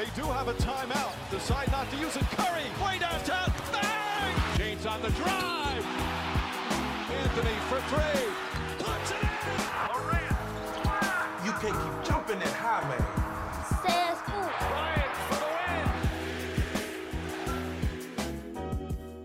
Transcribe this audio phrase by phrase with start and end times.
[0.00, 1.12] They do have a timeout.
[1.30, 2.22] Decide not to use it.
[2.30, 3.52] Curry, way downtown.
[3.70, 4.34] Bang!
[4.56, 5.84] James on the drive.
[7.20, 8.24] Anthony for three.
[8.78, 9.28] Puts it in.
[9.92, 10.38] Durant.
[11.44, 13.04] You can't keep jumping that high, man.
[13.84, 14.40] Says who?
[14.70, 15.50] Bryant for the
[18.54, 19.20] win.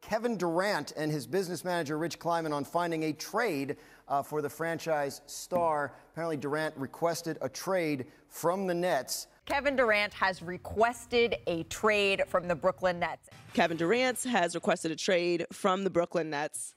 [0.00, 3.76] Kevin Durant and his business manager Rich Kleiman on finding a trade
[4.08, 5.92] uh, for the franchise star.
[6.10, 9.28] Apparently, Durant requested a trade from the Nets.
[9.48, 13.30] Kevin Durant has requested a trade from the Brooklyn Nets.
[13.54, 16.74] Kevin Durant has requested a trade from the Brooklyn Nets.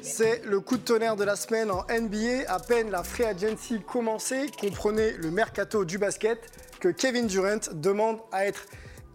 [0.00, 2.44] C'est le coup de tonnerre de la semaine en NBA.
[2.46, 6.38] À peine la free agency commencée, comprenez le mercato du basket,
[6.78, 8.66] que Kevin Durant demande à être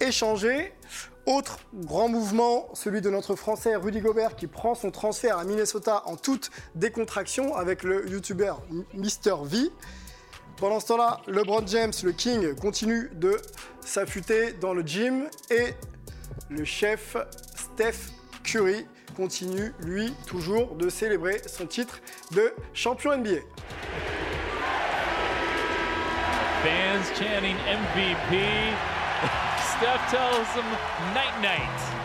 [0.02, 0.74] échangé.
[1.26, 6.04] Autre grand mouvement, celui de notre Français Rudy Gobert qui prend son transfert à Minnesota
[6.06, 8.56] en toute décontraction avec le YouTuber
[8.94, 9.70] Mr V.
[10.62, 13.42] Pendant ce temps-là, LeBron James, le King, continue de
[13.84, 15.74] s'affûter dans le gym et
[16.52, 17.18] le chef
[17.56, 18.12] Steph
[18.44, 22.00] Curry continue, lui, toujours de célébrer son titre
[22.36, 23.40] de champion NBA.
[26.62, 28.38] Fans chanting MVP.
[29.58, 30.66] Steph tells them
[31.16, 32.01] night night.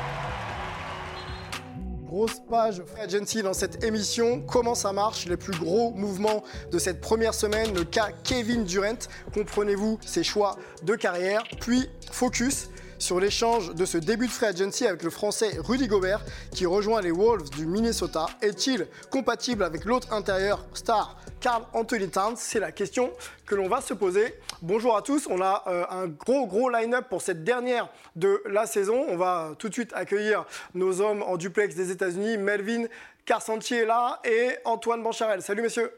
[2.16, 4.40] Grosse page Free Agency dans cette émission.
[4.40, 7.74] Comment ça marche Les plus gros mouvements de cette première semaine?
[7.74, 8.96] Le cas Kevin Durant.
[9.34, 11.44] Comprenez-vous ses choix de carrière.
[11.60, 16.20] Puis focus sur l'échange de ce début de Free Agency avec le français Rudy Gobert
[16.52, 18.26] qui rejoint les Wolves du Minnesota.
[18.42, 22.36] Est-il compatible avec l'autre intérieur star Carl Anthony Towns?
[22.36, 23.12] C'est la question
[23.44, 24.34] que l'on va se poser.
[24.62, 28.66] Bonjour à tous, on a euh, un gros gros line-up pour cette dernière de la
[28.66, 29.04] saison.
[29.08, 32.86] On va tout de suite accueillir nos hommes en duplex des États-Unis, Melvin
[33.26, 35.42] Carcentier est là et Antoine Bancharel.
[35.42, 35.92] Salut messieurs.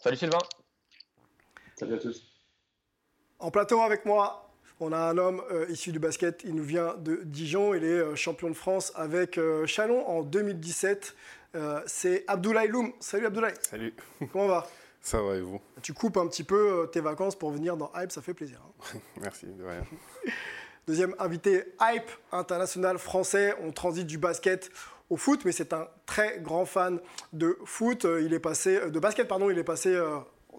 [0.00, 0.38] Salut Sylvain.
[1.76, 2.22] Salut à tous.
[3.38, 4.47] En plateau avec moi,
[4.80, 7.88] on a un homme euh, issu du basket, il nous vient de Dijon, il est
[7.88, 11.14] euh, champion de France avec euh, Chalon en 2017.
[11.54, 12.92] Euh, c'est Abdoulaye Loum.
[13.00, 13.54] Salut Abdoulaye.
[13.62, 13.94] Salut.
[14.32, 14.66] Comment va?
[15.00, 15.60] Ça va et vous?
[15.82, 18.60] Tu coupes un petit peu tes vacances pour venir dans Hype, ça fait plaisir.
[18.94, 18.98] hein.
[19.20, 19.84] Merci, de rien.
[20.86, 23.54] Deuxième invité, Hype international français.
[23.62, 24.70] On transite du basket
[25.10, 27.00] au foot, mais c'est un très grand fan
[27.32, 28.06] de foot.
[28.22, 29.50] Il est passé de basket, pardon.
[29.50, 29.98] Il est passé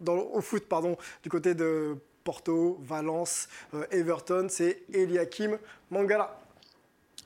[0.02, 4.48] dans, au foot, pardon, du côté de Porto, Valence, euh, Everton.
[4.50, 5.58] C'est Eliakim
[5.90, 6.40] Mangala.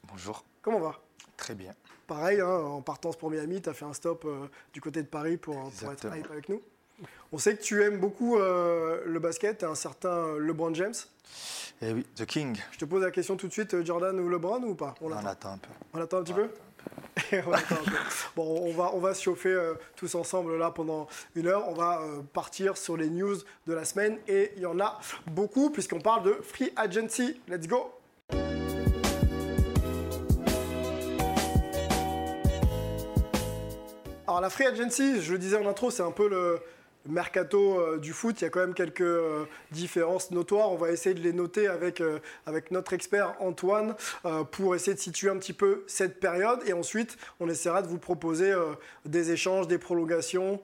[0.07, 0.95] Bonjour, Comment va?
[1.35, 1.75] Très bien.
[2.07, 5.07] Pareil, hein, en partance pour Miami, tu as fait un stop euh, du côté de
[5.07, 6.61] Paris pour, pour être hype avec nous.
[7.33, 10.93] On sait que tu aimes beaucoup euh, le basket, un certain LeBron James.
[11.81, 12.57] Eh oui, The King.
[12.71, 14.95] Je te pose la question tout de suite, Jordan ou LeBron ou pas?
[15.01, 15.69] On attend un peu.
[15.93, 16.47] On attend un petit peu?
[16.47, 16.72] On
[18.35, 21.67] Bon, on va, chauffer euh, tous ensemble là pendant une heure.
[21.67, 23.35] On va euh, partir sur les news
[23.67, 27.39] de la semaine et il y en a beaucoup puisqu'on parle de Free Agency.
[27.47, 27.91] Let's go
[34.25, 36.59] Alors la Free Agency, je le disais en intro, c'est un peu le
[37.05, 38.39] mercato euh, du foot.
[38.41, 40.71] Il y a quand même quelques euh, différences notoires.
[40.71, 43.95] On va essayer de les noter avec, euh, avec notre expert Antoine
[44.51, 46.59] pour essayer de situer un petit peu cette période.
[46.65, 48.53] Et ensuite, on essaiera de vous proposer
[49.05, 50.61] des échanges, des prolongations,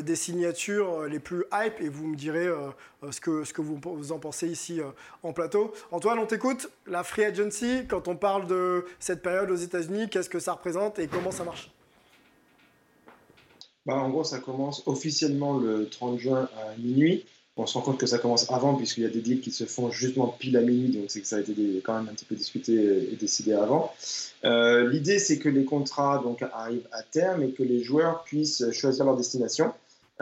[0.00, 1.80] des signatures les plus hype.
[1.80, 2.48] Et vous me direz
[3.10, 4.80] ce, que, ce que vous, en pensez ici
[5.22, 5.72] en plateau.
[5.90, 6.70] Antoine, on t'écoute.
[6.86, 10.98] La Free Agency, quand on parle de cette période aux États-Unis, qu'est-ce que ça représente
[10.98, 11.70] et comment ça marche?
[13.86, 17.24] Bah, en gros, ça commence officiellement le 30 juin à minuit.
[17.56, 19.64] On se rend compte que ça commence avant, puisqu'il y a des deals qui se
[19.64, 21.52] font justement pile à minuit, donc c'est que ça a été
[21.84, 22.72] quand même un petit peu discuté
[23.12, 23.92] et décidé avant.
[24.44, 28.64] Euh, L'idée, c'est que les contrats donc, arrivent à terme et que les joueurs puissent
[28.72, 29.70] choisir leur destination.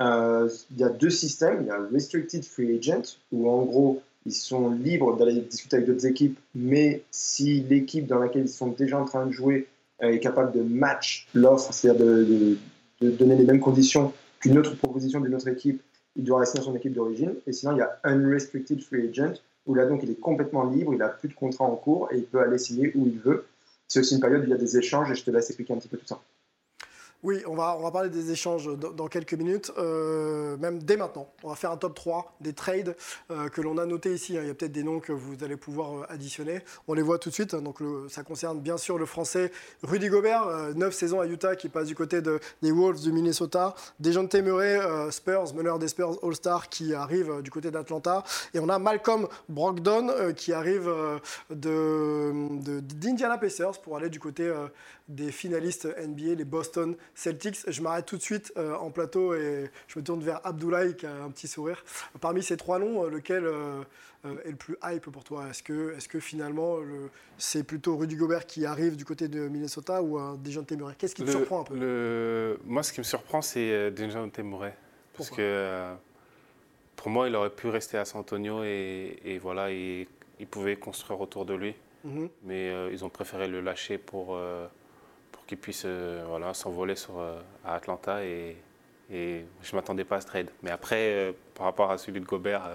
[0.01, 1.59] Euh, il y a deux systèmes.
[1.63, 5.89] Il y a Restricted Free Agent, où en gros, ils sont libres d'aller discuter avec
[5.89, 9.69] d'autres équipes, mais si l'équipe dans laquelle ils sont déjà en train de jouer
[10.01, 12.57] est capable de match l'offre, c'est-à-dire de-
[13.01, 15.83] de donner les mêmes conditions qu'une autre proposition d'une autre équipe,
[16.17, 17.35] il doit rester dans son équipe d'origine.
[17.47, 19.35] Et sinon, il y a Unrestricted Free Agent,
[19.67, 22.17] où là, donc, il est complètement libre, il n'a plus de contrat en cours et
[22.17, 23.47] il peut aller signer où il veut.
[23.89, 25.75] C'est aussi une période où il y a des échanges et je te laisse expliquer
[25.75, 26.21] un petit peu tout ça.
[27.23, 31.29] Oui, on va, on va parler des échanges dans, quelques minutes, euh, même dès maintenant.
[31.43, 32.97] On va faire un top 3 des trades
[33.31, 34.39] euh, que l'on a notés ici.
[34.39, 34.41] hein.
[34.43, 36.61] Il y a peut-être des noms que vous allez pouvoir euh, additionner.
[36.89, 37.53] On les voit tout de suite.
[37.53, 37.61] hein.
[37.61, 39.53] Donc ça concerne bien sûr le français
[39.83, 43.75] Rudy Gobert, 9 saisons à Utah, qui passe du côté de- des Wolves du Minnesota.
[43.99, 48.25] Dejounte Murray, euh, Spurs, meneur des Spurs All-Star, qui arrive euh, du côté d'Atlanta.
[48.55, 51.19] Et on a Malcolm Brogdon, euh, qui arrive euh,
[51.51, 54.69] de- d'Indiana Pacers pour aller du côté euh,
[55.09, 57.59] des finalistes NBA, les Boston Celtics.
[57.69, 61.07] Je m'arrête tout de suite euh, en plateau et je me tourne vers Abdoulaye qui
[61.07, 61.85] a un petit sourire.
[62.21, 63.83] Parmi ces trois noms, euh, lequel euh,
[64.45, 65.47] est le plus hype pour toi?
[65.49, 69.49] Est-ce que, est que finalement le- c'est plutôt Rudy Gobert qui arrive du côté de
[69.49, 70.95] Minnesota ou un Dejounte Murray?
[70.99, 71.75] Qu'est-ce qui te Le- surprend un peu?
[71.77, 74.75] le- Moi, ce qui me surprend, c'est Dejounte Murray.
[75.15, 75.45] Parce Pourquoi?
[75.45, 75.95] que
[76.97, 80.07] pour moi, il aurait pu rester à San Antonio et, et voilà, il,
[80.39, 81.75] il pouvait construire autour de lui.
[82.05, 82.29] Mhm.
[82.45, 84.73] Mais euh, ils ont préféré le lâcher pour, euh, pour
[85.51, 88.25] qu'il puisse euh, voilà, s'envoler sur, euh, à Atlanta.
[88.25, 88.57] Et,
[89.13, 90.49] et je ne m'attendais pas à ce trade.
[90.63, 92.71] Mais après, euh, par rapport à celui de Gobert,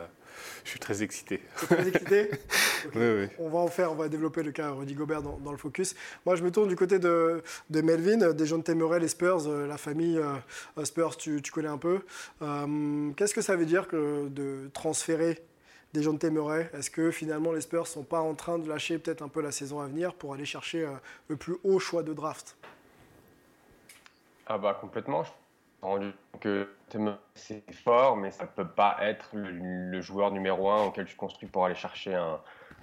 [0.66, 1.42] je suis très excité.
[1.56, 2.31] Très excité.
[2.94, 3.27] Oui, oui.
[3.39, 5.95] On va en faire, on va développer le cas Rudy Gobert dans, dans le focus.
[6.24, 7.42] Moi, je me tourne du côté de,
[7.72, 10.22] de Melvin, des gens de Murray, les Spurs, la famille
[10.83, 12.01] Spurs, tu, tu connais un peu.
[13.18, 15.42] Qu'est-ce que ça veut dire que de transférer
[15.95, 19.21] des gens de Est-ce que finalement les Spurs sont pas en train de lâcher peut-être
[19.21, 20.92] un peu la saison à venir pour aller chercher euh,
[21.30, 22.57] le plus haut choix de draft?
[24.45, 25.24] Ah bah complètement.
[25.24, 25.31] Je
[25.81, 26.12] rendu
[26.42, 26.68] que
[27.36, 31.65] c'est fort, mais ça peut pas être le, joueur numéro un auquel tu construis pour
[31.65, 32.39] aller chercher un,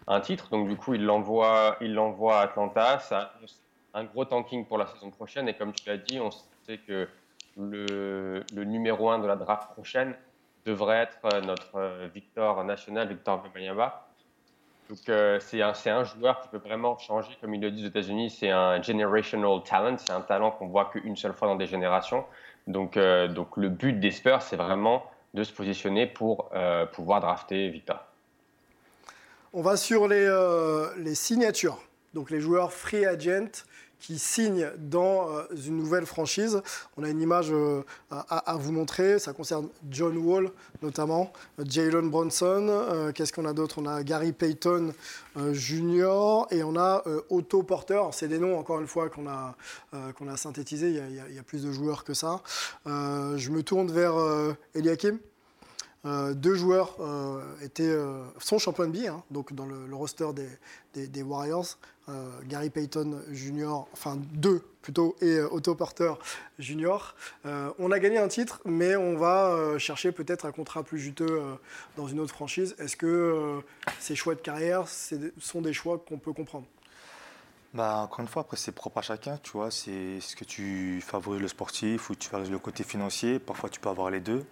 [0.06, 0.48] un titre.
[0.50, 2.98] Donc du coup, il l'envoie, il l'envoie à Atlanta.
[2.98, 3.34] Ça
[3.94, 5.48] un gros tanking pour la saison prochaine.
[5.48, 6.30] Et comme tu l'as dit, on
[6.66, 7.08] sait que
[7.58, 10.14] le, le numéro un de la draft prochaine
[10.64, 14.06] devrait être euh, notre euh, Victor national, Victor Wembanyama.
[14.88, 17.88] Donc euh, c'est un, un joueur qui peut vraiment changer, comme ils le disent aux
[17.88, 21.66] États-Unis, c'est un generational talent, c'est un talent qu'on voit qu'une seule fois dans des
[21.66, 22.24] générations.
[22.66, 26.50] Donc, donc le but des Spurs, c'est vraiment de se positionner pour
[26.92, 28.04] pouvoir drafter Victor.
[29.52, 30.28] On va sur les,
[30.98, 31.78] les signatures,
[32.14, 33.64] donc les joueurs free agent
[34.02, 36.60] qui signent dans euh, une nouvelle franchise.
[36.96, 40.50] On a une image euh, à, vous montrer, ça concerne John Wall
[40.82, 43.80] notamment, euh, Jalen Bronson, qu'est-ce qu'on a d'autre?
[43.80, 44.92] On a Gary Payton
[45.52, 46.46] Jr.
[46.50, 48.02] et on a Otto Porter.
[48.10, 49.54] C'est des noms encore une fois qu'on a,
[49.92, 52.42] a synthétisés, il y a, plus de joueurs que ça.
[52.84, 54.14] Je me tourne vers
[54.74, 55.18] Eliakim.
[56.04, 60.26] Euh, deux joueurs euh, étaient, euh, sont champions NBA, hein, donc dans le, roster
[60.94, 61.78] des, des- Warriors.
[62.08, 66.12] Euh, Gary Payton Jr., enfin deux plutôt, et Otto Porter
[66.58, 67.14] Jr.
[67.78, 71.40] On a gagné un titre, mais on va chercher peut-être un contrat plus juteux
[71.96, 72.74] dans une autre franchise.
[72.80, 73.60] Est-ce que
[74.00, 76.66] ces choix de carrière sont des choix qu'on peut comprendre?
[77.74, 79.70] Bah, encore une fois, après, c'est propre à chacun, tu vois.
[79.70, 83.38] C'est ce que tu favorises le sportif ou tu favorises le côté financier.
[83.38, 84.44] Parfois, tu peux avoir les deux.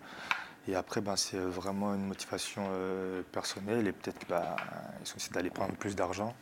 [0.69, 3.87] Et après, ben, c'est vraiment une motivation euh, personnelle.
[3.87, 6.35] Et peut-être qu'ils ont essayé d'aller prendre plus d'argent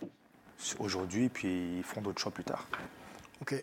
[0.78, 2.66] aujourd'hui, puis ils font d'autres choix plus tard.
[3.40, 3.62] Ok.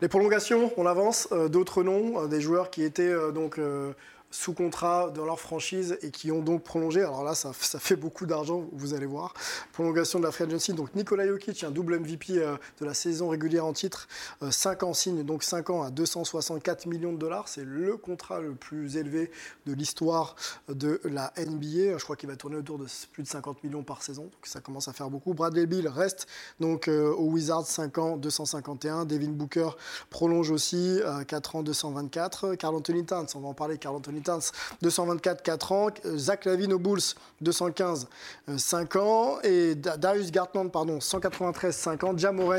[0.00, 1.28] Les prolongations, on avance.
[1.32, 3.92] Euh, D'autres noms, euh, des joueurs qui étaient euh, donc euh,
[4.30, 7.00] sous contrat dans leur franchise et qui ont donc prolongé.
[7.00, 9.34] Alors là, ça, ça fait beaucoup d'argent, vous allez voir.
[9.72, 10.72] Prolongation de la free agency.
[10.72, 14.08] Donc Nikola Jokic, un double MVP euh, de la saison régulière en titre.
[14.48, 17.48] 5 ans signe, donc 5 ans à 264 millions de dollars.
[17.48, 19.30] C'est le contrat le plus élevé
[19.66, 20.36] de l'histoire
[20.68, 21.98] de la NBA.
[21.98, 24.24] Je crois qu'il va tourner autour de plus de 50 millions par saison.
[24.24, 25.34] Donc ça commence à faire beaucoup.
[25.34, 26.26] Bradley Bill reste
[26.60, 29.04] donc euh, aux Wizards 5 ans 251.
[29.04, 29.70] Devin Booker
[30.08, 32.54] prolonge aussi euh, 4 ans 224.
[32.54, 33.78] Carl Anthony Towns, on va en parler.
[33.78, 34.50] Carl Anthony Towns
[34.82, 35.88] 224 4 ans.
[36.04, 37.00] Euh, Zach Lavine aux Bulls
[37.40, 38.08] 215
[38.48, 42.16] euh, 5 ans et Da- Darius Gartland pardon 193 5 ans.
[42.16, 42.56] Jamorant,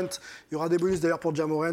[0.50, 1.72] il y aura des bonus d'ailleurs pour Jamorant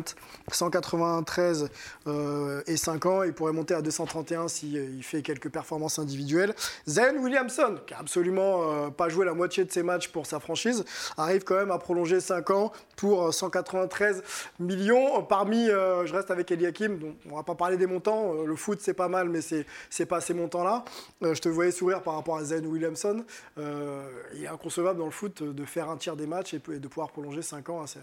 [0.52, 1.70] 193
[2.08, 3.24] euh, et 5 ans.
[3.24, 6.54] Il pourrait monter à 231 si euh, il fait quelques performances individuelles.
[6.88, 10.40] Zion Williamson, qui a absolument euh, pas joué la moitié de ses matchs pour sa
[10.40, 10.84] franchise,
[11.18, 14.24] arrive quand même à prolonger 5 ans pour euh, 193
[14.60, 15.24] millions.
[15.24, 17.00] Parmi, euh, je reste avec Eliakim,
[17.31, 18.34] on va pas parler des montants.
[18.34, 20.83] Euh, le foot c'est pas mal, mais c'est c'est pas ces montants-là.
[21.24, 23.26] Euh, je te voyais sourire par rapport à Zion Williamson.
[23.57, 26.88] Euh, il est inconcevable dans le foot de faire un tiers des matchs et de
[26.88, 28.00] pouvoir prolonger 5 ans à ces,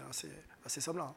[0.65, 1.13] ces, sommes-là.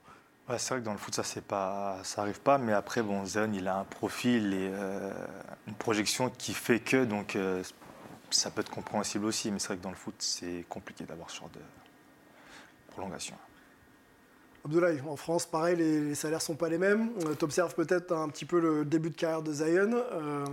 [0.58, 2.58] C'est vrai que dans le foot, ça c'est pas, ça arrive pas.
[2.58, 5.12] Mais après, bon, Zion, il a un profil et euh,
[5.68, 7.38] une projection qui fait que, donc,
[8.30, 9.50] ça peut être compréhensible aussi.
[9.50, 11.60] Mais c'est vrai que dans le foot, c'est compliqué d'avoir ce genre de
[12.90, 13.36] prolongation.
[14.64, 17.10] Abdoulaye, en France, pareil, les, les salaires sont pas les mêmes.
[17.38, 19.90] Tu observes peut-être un petit peu le début de carrière de Zion.
[20.12, 20.44] euh,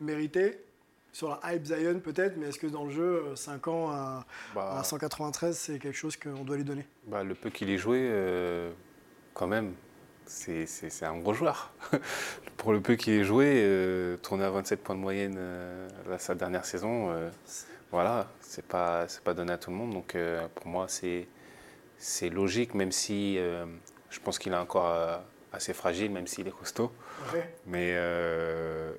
[0.00, 0.60] mérité
[1.12, 4.76] sur la hype Zion peut-être, mais est-ce que dans le jeu, 5 ans à, Bah.
[4.78, 6.86] à 193, c'est quelque chose qu'on doit lui donner?
[7.06, 8.70] Bah, le peu qu'il ait joué, euh,
[9.32, 9.72] quand même,
[10.26, 11.72] c'est c'est- c'est un gros joueur.
[12.58, 16.18] Pour le peu qu'il ait joué, euh, tourner à 27 points de moyenne euh, là,
[16.18, 17.30] sa dernière saison, euh,
[17.90, 19.94] voilà, c'est pas, c'est pas donné à tout le monde.
[19.94, 21.26] Donc euh, pour moi, c'est
[21.98, 23.66] c'est logique, même si euh,
[24.10, 25.18] je pense qu'il est encore euh,
[25.52, 26.92] assez fragile, même s'il est costaud.
[27.32, 27.54] Ouais.
[27.66, 28.92] Mais euh,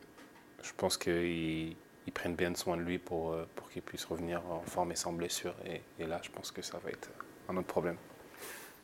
[0.64, 1.76] je pense qu'ils
[2.06, 5.12] ils prennent bien soin de lui pour, pour qu'il puisse revenir en forme et sans
[5.12, 5.54] blessure.
[5.66, 7.10] Et, et là, je pense que ça va être
[7.50, 7.98] un autre problème.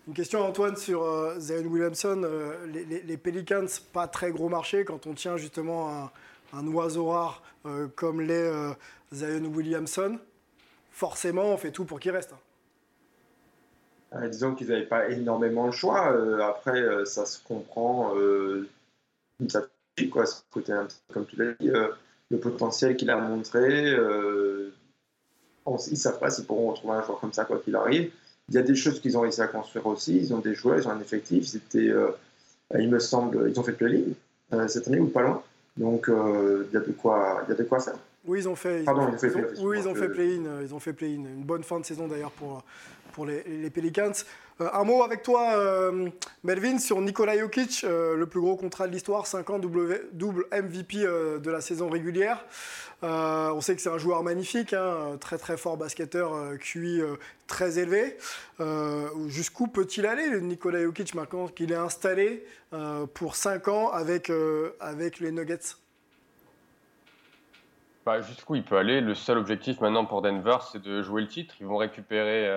[0.05, 2.21] Une question à Antoine sur Zion Williamson.
[2.25, 6.11] Euh, les, Pelicans, pas très gros marché quand on tient justement
[6.51, 7.41] un, oiseau rare
[7.95, 8.73] comme les
[9.13, 10.19] Zion Williamson.
[10.91, 12.33] Forcément, on fait tout pour qu'il reste.
[12.33, 12.39] Hein.
[14.29, 16.15] Disons qu'ils n'avaient pas énormément le choix.
[16.45, 18.13] après, ça se comprend.
[19.49, 19.63] ça
[20.11, 20.73] quoi, ce côté,
[21.11, 21.69] comme tu l'as dit,
[22.29, 23.91] le potentiel qu'il a montré.
[23.91, 24.71] ils
[25.67, 28.11] ne savent pas s'ils pourront retrouver un joueur comme ça, quoi qu'il arrive.
[28.49, 30.17] Il y a des choses qu'ils ont réussi à construire aussi.
[30.17, 31.47] Ils ont des joueurs, ils ont un effectif.
[31.47, 32.09] C'était, euh,
[32.77, 34.13] il me semble, ils ont fait play-in
[34.53, 35.41] euh, cette année ou pas loin.
[35.77, 37.95] Donc euh, il y a de quoi, il y a de quoi faire.
[38.25, 38.83] Oui, ils ont fait.
[38.83, 40.61] Pardon, ils ont fait, oui, ils ont fait play-in.
[40.61, 41.23] Ils ont fait play-in.
[41.25, 42.63] Une bonne fin de saison d'ailleurs pour
[43.13, 44.11] pour les, les Pelicans.
[44.59, 45.91] un mot avec toi,
[46.43, 51.49] Melvin, sur Nikola Jokic, le plus gros contrat de l'histoire, 5 ans, double, MVP de
[51.49, 52.45] la saison régulière.
[53.03, 57.01] Euh, on sait que c'est un joueur magnifique, hein, très très fort basketteur, euh, QI
[57.01, 57.15] euh,
[57.47, 58.17] très élevé.
[59.27, 62.45] Jusqu'où peut-il aller, Nikola Jokic, maintenant qu'il est installé
[63.13, 64.31] pour 5 ans avec,
[64.79, 65.82] avec les Nuggets?
[68.05, 71.27] Bah, Jusqu'où il peut aller Le seul objectif maintenant pour Denver, c'est de jouer le
[71.27, 71.55] titre.
[71.59, 72.47] Ils vont récupérer,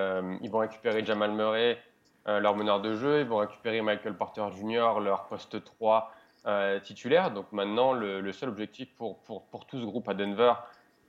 [0.42, 1.78] ils vont récupérer Jamal Murray,
[2.26, 3.20] leur meneur de jeu.
[3.20, 6.12] Ils vont récupérer Michael Porter Jr., leur poste 3
[6.46, 7.32] euh, titulaire.
[7.32, 10.52] Donc maintenant, le, seul objectif pour, pour, pour, tout ce groupe à Denver,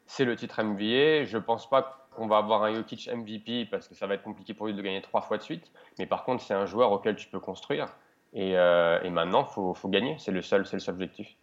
[0.08, 1.26] c'est le titre NBA.
[1.26, 4.24] Je ne pense pas qu'on va avoir un Jokic MVP parce que ça va être
[4.24, 5.72] compliqué pour lui de gagner trois fois de suite.
[6.00, 7.86] Mais par contre, c'est un joueur auquel tu peux construire.
[8.34, 10.16] Et, euh, maintenant, il faut, faut, gagner.
[10.18, 11.38] C'est le, seul, le seul objectif.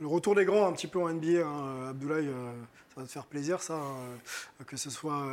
[0.00, 2.52] Le retour des grands un petit peu en NBA, hein, Abdoulaye, euh,
[2.94, 3.80] ça va te faire plaisir ça,
[4.66, 5.26] que ce soit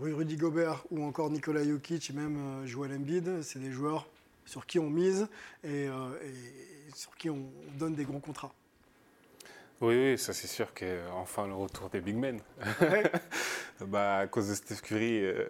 [0.00, 4.06] Rudy Gobert ou encore Nikola Jokic et même Joel Embiid, c'est des joueurs
[4.44, 5.28] sur qui on mise
[5.64, 6.10] et, euh,
[6.94, 8.52] sur qui on donne des grands contrats.
[9.80, 12.38] Oui, oui, ça c'est sûr qu'enfin le retour des big men.
[13.80, 15.48] bah, à cause de Steph Curry, euh,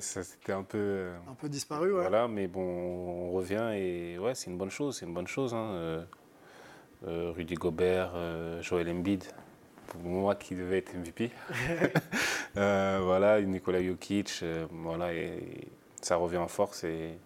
[0.00, 0.78] ça c'était un peu.
[0.78, 2.02] Euh, un peu disparu, ouais.
[2.02, 5.54] Voilà, mais bon, on revient et ouais, c'est une bonne chose, c'est une bonne chose.
[5.54, 6.06] Hein.
[7.06, 8.12] Rudy Gobert,
[8.60, 9.24] Joel Embiid,
[9.88, 11.30] pour moi qui devait être MVP.
[12.54, 15.68] voilà, Nikola Jokic, voilà, et
[16.00, 17.18] ça revient en force et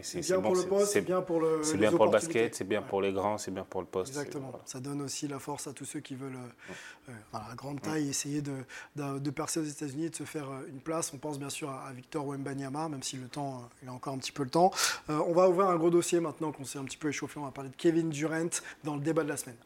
[0.00, 2.64] c'est bien pour le poste, c'est bien pour le C'est bien pour le basket, c'est
[2.64, 4.10] bien pour les grands, c'est bien pour le poste.
[4.10, 4.52] Exactement.
[4.64, 8.08] Ça donne aussi la force à tous ceux qui veulent, euh, euh, à grande taille,
[8.08, 8.64] essayer de,
[8.96, 11.12] de, percer aux États-Unis et de se faire euh, une place.
[11.14, 14.18] On pense bien sûr à, Victor Wembanyama, même si le temps, il a encore un
[14.18, 14.70] petit peu le temps.
[15.08, 17.38] on va ouvrir un gros dossier maintenant qu'on s'est un petit peu échauffé.
[17.38, 18.50] On va parler de Kevin Durant
[18.82, 19.56] dans le débat de la semaine.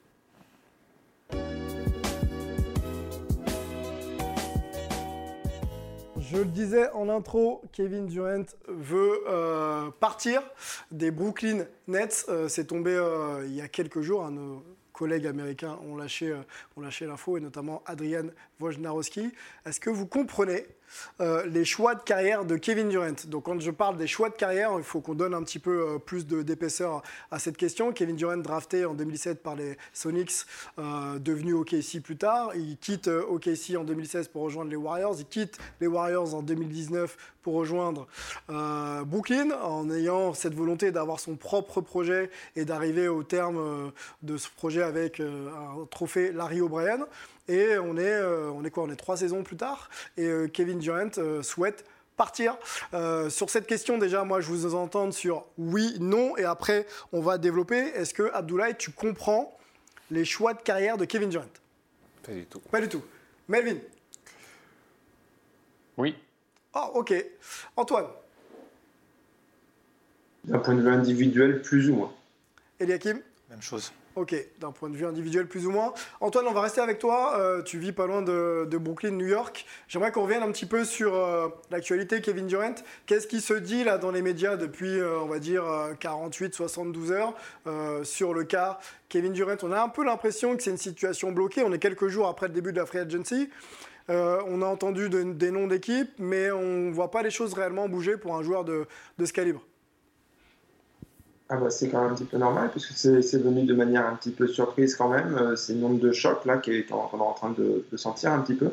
[6.31, 10.43] Je le disais en intro, Kevin Durant veut euh, partir
[10.91, 12.27] des Brooklyn Nets.
[12.29, 14.31] Euh, c'est tombé euh, il y a quelques jours.
[14.31, 16.37] nos collègues américains ont lâché,
[16.77, 18.27] ont lâché l'info, et notamment Adrian
[18.61, 19.33] Wojnarowski.
[19.65, 20.67] Est-ce que vous comprenez
[21.21, 23.15] euh, les choix de carrière de Kevin Durant.
[23.27, 25.95] Donc quand je parle des choix de carrière, il faut qu'on donne un petit peu
[25.95, 27.93] euh, plus d'épaisseur à cette question.
[27.93, 30.47] Kevin Durant drafté en 2007 par les Sonics,
[30.79, 32.53] euh, devenu OKC plus tard.
[32.55, 35.17] Il quitte OKC en 2016 pour rejoindre les Warriors.
[35.19, 38.07] Il quitte les Warriors en 2019 pour rejoindre
[39.07, 43.91] Brooklyn en ayant cette volonté d'avoir son propre projet et d'arriver au terme
[44.23, 47.07] de ce projet avec un trophée Larry O'Brien.
[47.49, 49.89] Et on est, euh, on est quoi On est trois saisons plus tard.
[50.17, 51.85] Et euh, Kevin Durant euh, souhaite
[52.17, 52.57] partir.
[53.31, 57.39] sur cette question, déjà, moi, je vous entends sur oui, non, et après, on va
[57.39, 57.77] développer.
[57.77, 59.57] Est-ce que, Abdoulaye, tu comprends
[60.11, 61.45] les choix de carrière de Kevin Durant?
[62.25, 62.59] Pas du tout.
[62.59, 63.05] Pas du tout.
[63.47, 63.79] Melvin?
[65.97, 66.17] Oui.
[66.75, 67.15] Oh, ok.
[67.77, 68.07] Antoine?
[70.43, 72.13] D'un point de vue individuel, plus ou moins.
[72.81, 73.21] Eliakim?
[73.49, 73.93] Même chose.
[74.19, 75.95] Ok, d'un point de vue individuel plus ou moins.
[76.21, 77.39] Antoine, on va rester avec toi.
[77.39, 79.65] Euh, tu vis pas loin de, Brooklyn, New York.
[79.87, 82.75] J'aimerais qu'on revienne un petit peu sur euh, l'actualité Kevin Durant.
[83.07, 85.63] Qu'est-ce qui se dit là dans les médias depuis, euh, on va dire,
[86.01, 87.35] 48, 72 heures
[88.03, 89.57] sur le cas Kevin Durant?
[89.63, 91.63] On a un peu l'impression que c'est une situation bloquée.
[91.63, 93.49] On est quelques jours après le début de la free agency.
[94.09, 98.17] on a entendu des noms d'équipes, mais on ne voit pas les choses réellement bouger
[98.17, 98.87] pour un joueur de
[99.25, 99.63] ce calibre.
[101.51, 104.15] Ah bah c'est quand même un petit peu normal puisque c'est venu de manière un
[104.17, 105.35] petit peu surprise quand même.
[105.35, 108.55] Euh, c'est le nombre de chocs là qu'on est en train de, sentir un petit
[108.55, 108.71] peu.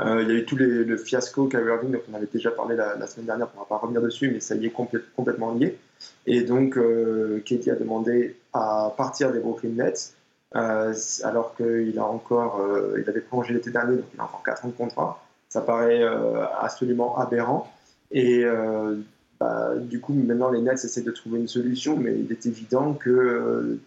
[0.00, 2.50] Euh, il y a eu tout les, le fiasco Kyrie Irving, donc on avait déjà
[2.50, 4.72] parlé la, semaine dernière, on ne va pas revenir dessus, mais ça y est
[5.14, 5.78] complètement lié.
[6.26, 10.14] Et donc euh, Katie a demandé à partir des Brooklyn Nets
[10.52, 12.64] alors qu'il a encore,
[12.96, 15.22] il avait prolongé l'été dernier, donc il a encore 4 ans de contrat.
[15.48, 16.02] Ça paraît
[16.60, 17.70] absolument aberrant.
[18.12, 18.44] Et
[19.44, 22.94] bah, du coup, maintenant, les Nets essaient de trouver une solution, mais il est évident
[22.94, 23.78] que, euh,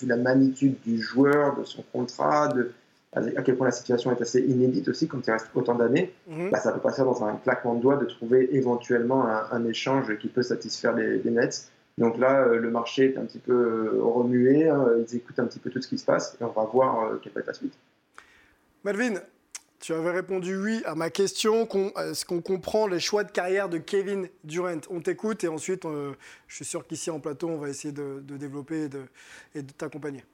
[0.00, 2.70] vu la magnitude du joueur, de son contrat, de,
[3.12, 6.48] à quel point la situation est assez inédite aussi quand il reste autant d'années, Mhm.
[6.50, 10.16] bah, ça peut passer dans un claquement de doigts de trouver éventuellement un, un échange
[10.18, 11.68] qui peut satisfaire les, les Nets.
[11.98, 15.44] Donc là, euh, le marché est un petit peu euh, remué, hein, ils écoutent un
[15.44, 17.52] petit peu tout ce qui se passe et on va voir quelle va être la
[17.54, 17.74] suite.
[18.84, 19.20] Melvin,
[19.84, 21.68] tu avais répondu oui à ma question.
[21.98, 26.14] Est-ce qu'on comprend les choix de carrière de Kevin Durant On t'écoute et ensuite, euh,
[26.48, 28.88] je suis sûr qu'ici en plateau, on va essayer de, développer
[29.54, 30.24] et de, t'accompagner.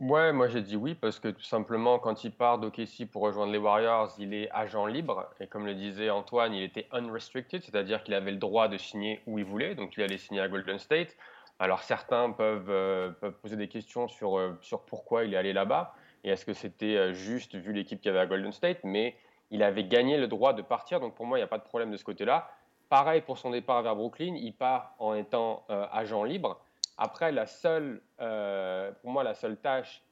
[0.00, 3.52] Ouais, moi j'ai dit oui parce que tout simplement quand il part d'OKC pour rejoindre
[3.52, 8.02] les Warriors, il est agent libre et comme le disait Antoine, il était unrestricted, c'est-à-dire
[8.02, 10.78] qu'il avait le droit de signer où il voulait, donc il allait signer à Golden
[10.78, 11.18] State.
[11.58, 13.10] Alors certains peuvent, euh,
[13.42, 17.12] poser des questions euh, sur pourquoi il est allé là-bas et est-ce que c'était euh,
[17.12, 19.16] juste vu l'équipe qu'il y avait à Golden State, mais
[19.50, 21.64] il avait gagné le droit de partir, donc pour moi il n'y a pas de
[21.64, 22.50] problème de ce côté-là.
[22.88, 26.60] Pareil pour son départ vers Brooklyn, il part en étant euh, agent libre.
[26.98, 30.02] Après, la seule, euh, pour moi, la seule tâche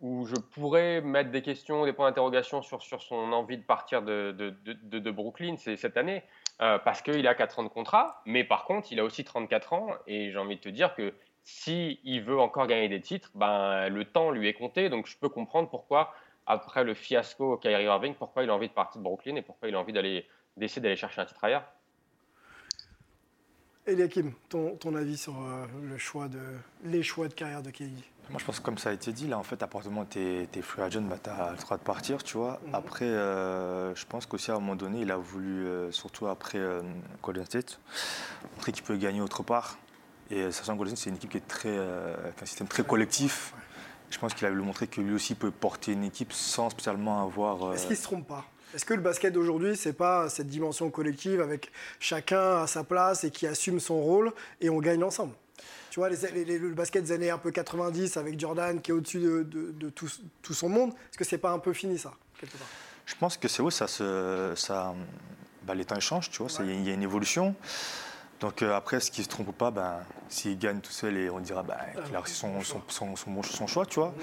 [0.00, 4.02] où je pourrais mettre des questions, des points d'interrogation sur, sur son envie de partir
[4.02, 6.22] de, de, de, Brooklyn, c'est cette année,
[6.58, 9.88] parce qu'il a 4 ans de contrat, mais par contre, il a aussi 34 ans,
[10.06, 11.14] et j'ai envie de te dire que
[11.48, 15.16] s'il il veut encore gagner des titres, ben, le temps lui est compté, donc je
[15.16, 16.12] peux comprendre pourquoi,
[16.46, 19.70] après le fiasco Kyrie Irving, pourquoi il a envie de partir de Brooklyn et pourquoi
[19.70, 20.26] il a envie d'aller
[20.58, 21.64] d'essayer d'aller chercher un titre ailleurs.
[23.86, 26.38] Eliakim, ton, ton avis sur euh, le choix de,
[26.84, 27.94] les choix de carrière de Kevin
[28.28, 29.94] Moi, je pense que comme ça a été dit, là, en fait, à partir du
[29.94, 32.60] moment où tu es, free agent, bah, tu as le droit de partir, tu vois.
[32.74, 36.58] Après, euh, je pense qu'aussi, à un moment donné, il a voulu, euh, surtout après
[36.58, 36.82] euh,
[37.22, 37.80] Golden State,
[38.56, 39.78] montrer qu'il peut gagner autre part.
[40.30, 43.54] Et Golden State, c'est une équipe qui est très, euh, avec un système très collectif.
[44.10, 47.22] Je pense qu'il a voulu montrer que lui aussi peut porter une équipe sans spécialement
[47.22, 47.64] avoir...
[47.68, 48.44] euh, Est-ce qu'il ne se trompe pas?
[48.74, 53.24] Est-ce que le basket d'aujourd'hui, c'est pas cette dimension collective avec chacun à sa place
[53.24, 55.32] et qui assume son rôle et on gagne ensemble?
[55.90, 58.90] Tu vois, les- les- les- le basket des années un peu 90 avec Jordan qui
[58.90, 60.08] est au-dessus de, de- de tout,
[60.42, 62.66] tout son monde, est-ce que c'est pas un peu fini ça quelque part?
[63.06, 64.94] Je pense que c'est où ça se, ça,
[65.62, 67.54] bah, les temps changent, tu vois, y il y, a une évolution.
[68.40, 71.30] Donc euh, après, ce qui se trompe ou pas, ben, s'il gagne tout seul, et
[71.30, 74.14] on dira bah, qu'il a réussi son, son, son, son choix, tu vois.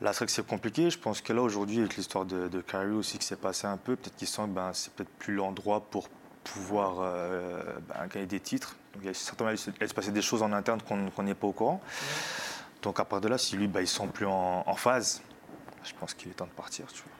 [0.00, 0.90] Là, c'est vrai que c'est compliqué.
[0.90, 3.76] Je pense que là, aujourd'hui, avec l'histoire de, de Kyrie aussi qui s'est passé un
[3.76, 6.08] peu, peut-être qu'il sent que ben, c'est peut-être plus l'endroit pour
[6.44, 8.76] pouvoir euh, ben, gagner des titres.
[8.94, 11.46] Donc, il y a certainement il se passer des choses en interne qu'on n'est pas
[11.46, 11.80] au courant.
[12.82, 15.22] Donc à part de là, si lui, ben, il ne sent plus en, en phase,
[15.84, 17.19] je pense qu'il est temps de partir, tu vois.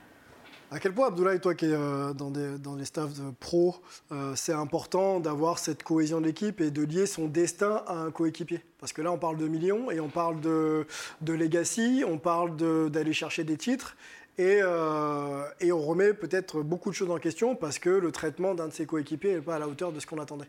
[0.73, 3.75] À quel point, Abdoulaye, toi qui es euh, dans, des, dans les staffs de pro,
[4.13, 8.13] euh, c'est important d'avoir cette cohésion de l'équipe et de lier son destin à un
[8.13, 8.61] coéquipier?
[8.79, 10.87] Parce que là, on parle de millions et on parle de,
[11.23, 13.97] de legacy, on parle de- d'aller chercher des titres
[14.39, 18.55] et, euh, et on remet peut-être beaucoup de choses en question parce que le traitement
[18.55, 20.49] d'un de ses coéquipiers n'est pas à la hauteur de ce qu'on attendait.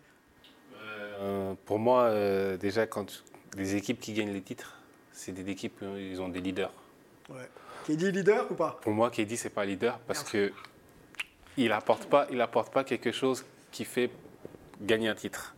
[1.66, 2.12] Pour moi,
[2.58, 3.24] déjà, quand
[3.56, 4.78] les équipes qui gagnent les titres,
[5.14, 6.72] c'est des équipes, euh, ils ont des leaders.
[7.30, 7.48] Ouais.
[7.86, 8.80] KD leader ou pas?
[8.82, 10.52] Pour moi, KD, c'est pas leader parce que
[11.58, 14.10] il apporte pas, il apporte pas quelque chose qui fait
[14.82, 15.56] gagner un titre.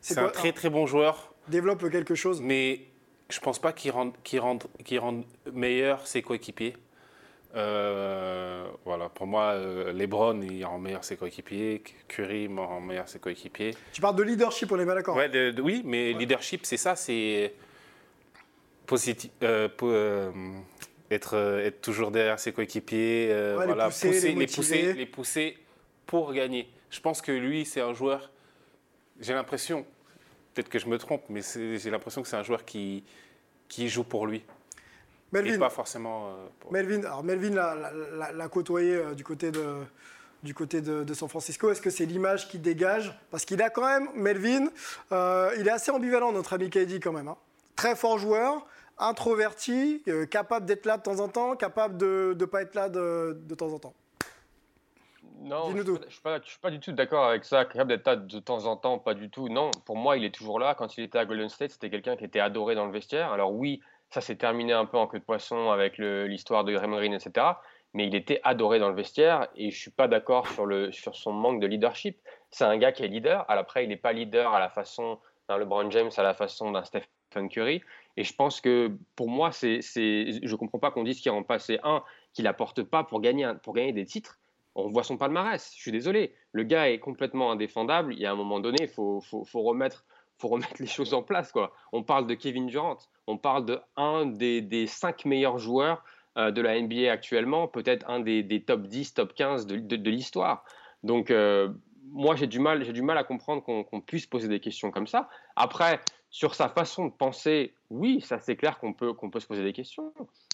[0.00, 2.40] C'est un très très bon joueur, Développe quelque chose.
[2.40, 2.82] mais
[3.30, 6.76] je pense pas qu'il rende, qu'il rende, qu'il rende meilleur ses coéquipiers.
[7.56, 13.08] Euh, voilà, pour moi, euh, LeBron, il rend meilleur ses coéquipiers, Curry il rend meilleur
[13.08, 13.74] ses coéquipiers.
[13.92, 16.76] Tu parles de leadership, on est bien d'accord Ouais, de- de- oui, mais leadership, c'est
[16.76, 17.54] ça, c'est
[18.86, 20.30] positif, euh, po- euh,
[21.10, 25.58] être, euh, être toujours derrière ses coéquipiers, euh, Ouais, les pousser, les pousser, les pousser
[26.06, 26.68] pour gagner.
[26.90, 28.30] Je pense que lui, c'est un joueur.
[29.20, 29.84] J'ai l'impression,
[30.54, 33.04] peut-être que je me trompe, mais j'ai l'impression que c'est un joueur qui
[33.68, 34.42] qui joue pour lui
[35.32, 35.54] Melvin.
[35.54, 36.28] et pas forcément.
[36.28, 39.74] euh, pour- Melvin, alors Melvin l'a- côtoyé euh, du côté de,
[40.42, 41.70] du côté de, de San Francisco.
[41.70, 43.12] Est-ce que c'est l'image qui dégage?
[43.30, 44.68] Parce qu'il a quand même, Melvin,
[45.12, 47.28] euh, il est assez ambivalent, notre ami KD quand même.
[47.28, 47.36] hein.
[47.76, 48.66] Très fort joueur,
[48.98, 52.88] introverti, euh, capable d'être là de temps en temps, capable de ne pas être là
[52.88, 53.94] de, de temps en temps.
[55.40, 57.64] Non, je ne suis, pas- je suis pas du tout d'accord avec ça.
[57.64, 59.48] Capable d'être là de temps en temps, pas du tout.
[59.48, 60.74] Non, pour moi, il est toujours là.
[60.74, 63.30] Quand il était à Golden State, c'était quelqu'un qui était adoré dans le vestiaire.
[63.32, 63.80] Alors oui,
[64.10, 67.46] ça s'est terminé un peu en queue de poisson avec l'histoire de Raymond Green, etc.
[67.94, 71.14] Mais il était adoré dans le vestiaire et je suis pas d'accord sur, le- sur
[71.14, 72.18] son manque de leadership.
[72.50, 73.44] C'est un gars qui est leader.
[73.48, 76.72] Alors après, il n'est pas leader à la façon d'un LeBron James, à la façon
[76.72, 77.80] d'un Stephen Curry.
[78.18, 81.60] Et je pense que pour moi, c'est, je comprends pas qu'on dise qu'il rend pas.
[81.60, 82.02] C'est un,
[82.34, 84.40] qu'il apporte pas pour gagner, pour gagner des titres
[84.74, 85.72] on voit son palmarès.
[85.74, 86.34] Je suis désolé.
[86.52, 88.14] Le gars est complètement indéfendable.
[88.14, 89.20] Il y a un moment donné, il faut,
[89.54, 90.04] remettre,
[90.38, 91.52] faut remettre les choses en place.
[91.52, 91.72] Quoi.
[91.92, 92.98] On parle de Kevin Durant.
[93.26, 96.04] On parle de un des, des cinq meilleurs joueurs
[96.36, 100.10] euh, de la NBA actuellement, peut-être un des, top 10, top 15 de, de, de
[100.10, 100.64] l'histoire.
[101.02, 101.68] Donc, euh,
[102.12, 105.06] moi, j'ai du, mal, j'ai du mal à comprendre qu'on, puisse poser des questions comme
[105.06, 105.28] ça.
[105.56, 109.46] Après, sur sa façon de penser, oui, ça c'est clair qu'on peut, qu'on peut se
[109.46, 110.12] poser des questions.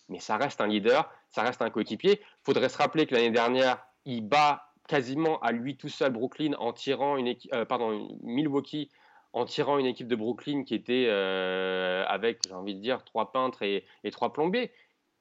[0.08, 2.20] mais ça reste un leader, ça reste un coéquipier.
[2.42, 6.72] Faudrait se rappeler que l'année dernière, il bat quasiment à lui tout seul Brooklyn en
[6.72, 8.90] tirant une équipe, euh, pardon, Milwaukee
[9.32, 13.32] en tirant une équipe de Brooklyn qui était euh, avec, j'ai envie de dire, trois
[13.32, 14.70] peintres et, et trois plombiers.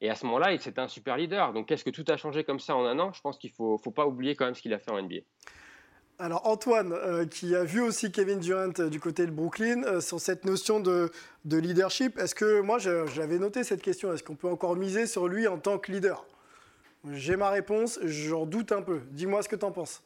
[0.01, 1.53] Et à ce moment-là, c'était un super leader.
[1.53, 3.13] Donc, qu'est-ce que tout a changé comme ça en un an?
[3.13, 5.01] Je pense qu'il ne faut, faut, pas oublier quand même ce qu'il a fait en
[5.01, 5.21] NBA.
[6.19, 9.99] Alors Antoine, euh, qui a vu aussi Kevin Durant euh, du côté de Brooklyn, euh,
[9.99, 11.11] sur cette notion de,
[11.45, 15.27] de leadership, est-ce que moi j'avais noté cette question, est-ce qu'on peut encore miser sur
[15.27, 16.25] lui en tant que leader?
[17.11, 19.01] J'ai ma réponse, j'en doute un peu.
[19.11, 20.03] Dis-moi ce que tu en penses.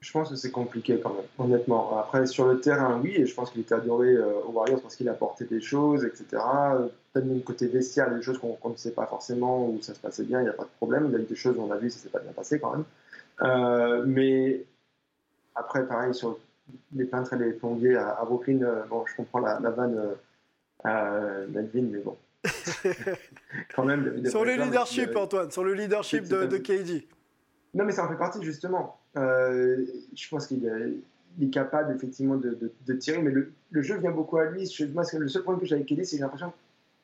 [0.00, 1.98] Je pense que c'est compliqué quand même, honnêtement.
[1.98, 5.08] Après, sur le terrain, oui, et je pense qu'il était adoré aux Warriors parce qu'il
[5.08, 6.42] a apporté des choses, etc.
[7.12, 10.24] Peut-être même côté vestiaire, des choses qu'on ne sait pas forcément, où ça se passait
[10.24, 11.06] bien, il n'y a pas de problème.
[11.08, 12.60] Il y a eu des choses où on a vu ça s'est pas bien passé
[12.60, 14.06] quand même.
[14.06, 14.64] Mais
[15.54, 16.38] après, pareil, sur
[16.94, 20.14] les peintres et les plombiers à, Brooklyn, euh, bon, je comprends la, vanne euh,
[20.84, 22.16] à Melvin, mais bon.
[23.74, 27.04] Quand même, sur le leadership, Antoine, sur le leadership de, de, KD.
[27.74, 28.98] Non, mais ça en fait partie, justement.
[29.16, 29.84] Euh,
[30.14, 34.38] je pense qu'il est, capable, effectivement, de, de, tirer, mais le, le, jeu vient beaucoup
[34.38, 34.66] à lui.
[34.66, 36.56] Je, moi, le seul problème que j'ai avec KD, c'est que j'ai l'impression que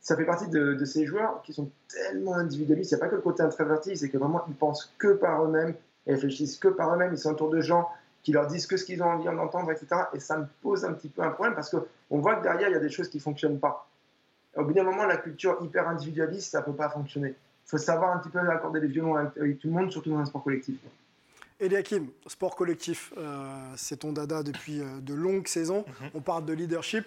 [0.07, 2.93] ça fait partie de, ces joueurs qui sont tellement individualistes.
[2.93, 5.45] Il n'y a pas que le côté introverti, c'est que vraiment, ils pensent que par
[5.45, 5.75] eux-mêmes,
[6.07, 7.89] ils réfléchissent que par eux-mêmes, ils sont autour de gens
[8.27, 9.87] qui leur disent que ce qu'ils ont envie d'entendre, etc.
[10.13, 12.73] Et ça me pose un petit peu un problème parce qu'on voit que derrière, il
[12.73, 13.89] y a des choses qui ne fonctionnent pas.
[14.57, 17.29] Au bout d'un moment, la culture hyper individualiste, ça ne peut pas fonctionner.
[17.29, 20.19] Il faut savoir un petit peu accorder les violons avec tout le monde, surtout dans
[20.19, 20.75] un sport collectif.
[21.61, 25.85] Eliakim, sport collectif, euh, c'est ton dada depuis euh, de longues saisons.
[25.87, 26.11] Mhm.
[26.15, 27.07] On parle de leadership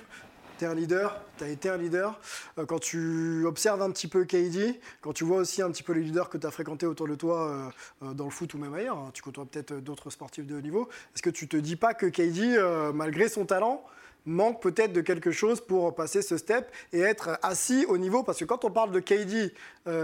[0.59, 2.19] tu es un leader, tu as été un leader.
[2.57, 5.93] Euh, quand tu observes un petit peu KD, quand tu vois aussi un petit peu
[5.93, 7.69] les leaders que tu as fréquentés autour de toi euh,
[8.03, 10.61] euh, dans le foot ou même ailleurs, hein, tu côtoies peut-être d'autres sportifs de haut
[10.61, 12.59] niveau, est-ce que tu te dis pas que KD,
[12.93, 13.83] malgré son talent,
[14.25, 18.23] manque peut-être de quelque chose pour passer ce step et être assis au niveau?
[18.23, 19.53] Parce que quand on parle de KD,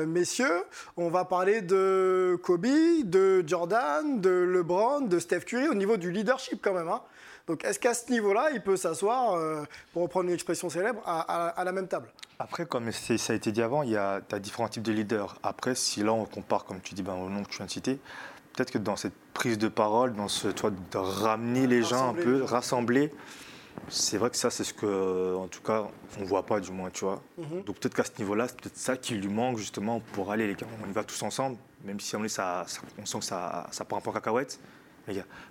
[0.08, 0.64] messieurs,
[0.96, 2.68] on va parler de Kobe,
[3.04, 6.88] de Jordan, de LeBron, de Steph Curry au niveau du leadership quand même.
[6.88, 7.02] Hein.
[7.48, 11.64] Donc est-ce qu'à ce, niveau-là, il peut s'asseoir, euh, pour reprendre une expression célèbre, à,
[11.64, 12.08] la même table?
[12.40, 15.38] Après, comme ça a été dit avant, il y a as différents types de leaders.
[15.44, 17.72] Après, si là on compare, comme tu dis, ben, au nom que tu viens de
[17.72, 18.00] citer,
[18.54, 22.14] peut-être que dans cette prise de parole, dans ce, toi, de ramener les gens un
[22.14, 23.12] peu, rassembler,
[23.90, 25.86] c'est vrai que ça, c'est ce que, en tout cas,
[26.18, 27.22] on ne voit pas du moins, tu vois.
[27.38, 27.64] Mhm.
[27.64, 30.56] Donc peut-être qu'à ce niveau-là, c'est peut-être ça qui lui manque justement pour aller, les
[30.56, 32.66] gars, on y va tous ensemble, même si on, est, ça,
[33.00, 34.60] on sent que ça, ça prend un peu cacahuète.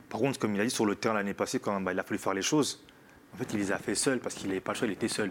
[0.09, 2.03] Par contre, comme il a dit sur le terrain l'année passée, quand bah, il a
[2.03, 2.85] fallu faire les choses,
[3.33, 5.09] en fait, il les a fait seul parce qu'il n'avait pas le choix, il était
[5.09, 5.31] seul.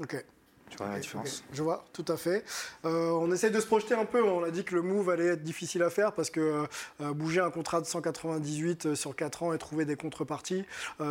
[0.00, 0.24] Ok.
[0.72, 2.44] Tu vois la différence Je vois, tout à fait.
[2.86, 4.24] Euh, on essaie de se projeter un peu.
[4.24, 6.64] On a dit que le move allait être difficile à faire parce que
[7.02, 10.64] euh, bouger un contrat de 198 euh, sur 4 ans et trouver des contreparties,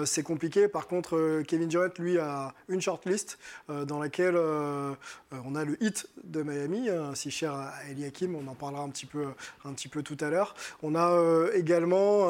[0.05, 0.67] c'est compliqué.
[0.67, 3.37] Par contre, Kevin Durant, lui, a une shortlist
[3.69, 8.35] dans laquelle on a le hit de Miami, si cher à Eliakim.
[8.35, 9.25] On en parlera un petit peu,
[9.65, 10.55] un petit peu tout à l'heure.
[10.81, 12.25] On a également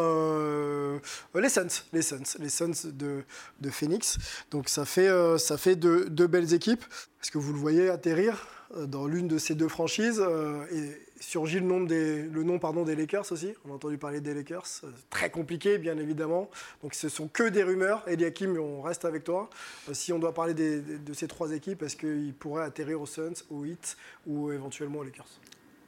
[1.35, 3.23] les Suns, les Suns, les Suns de,
[3.59, 4.17] de Phoenix.
[4.49, 6.83] Donc ça fait, ça fait deux, deux belles équipes.
[7.21, 10.99] Est-ce que vous le voyez atterrir euh, dans l'une de ces deux franchises euh, Et
[11.19, 13.53] surgit le nom, des, le nom pardon, des Lakers aussi?
[13.63, 14.65] On a entendu parler des Lakers.
[14.83, 16.49] Euh, très compliqué, bien évidemment.
[16.81, 18.03] Donc ce sont que des rumeurs.
[18.07, 19.51] Eliakim, on reste avec toi.
[19.91, 23.65] Si on doit parler de ces trois équipes, est-ce qu'ils pourraient atterrir aux Suns, aux
[23.65, 25.27] Heat ou éventuellement aux Lakers?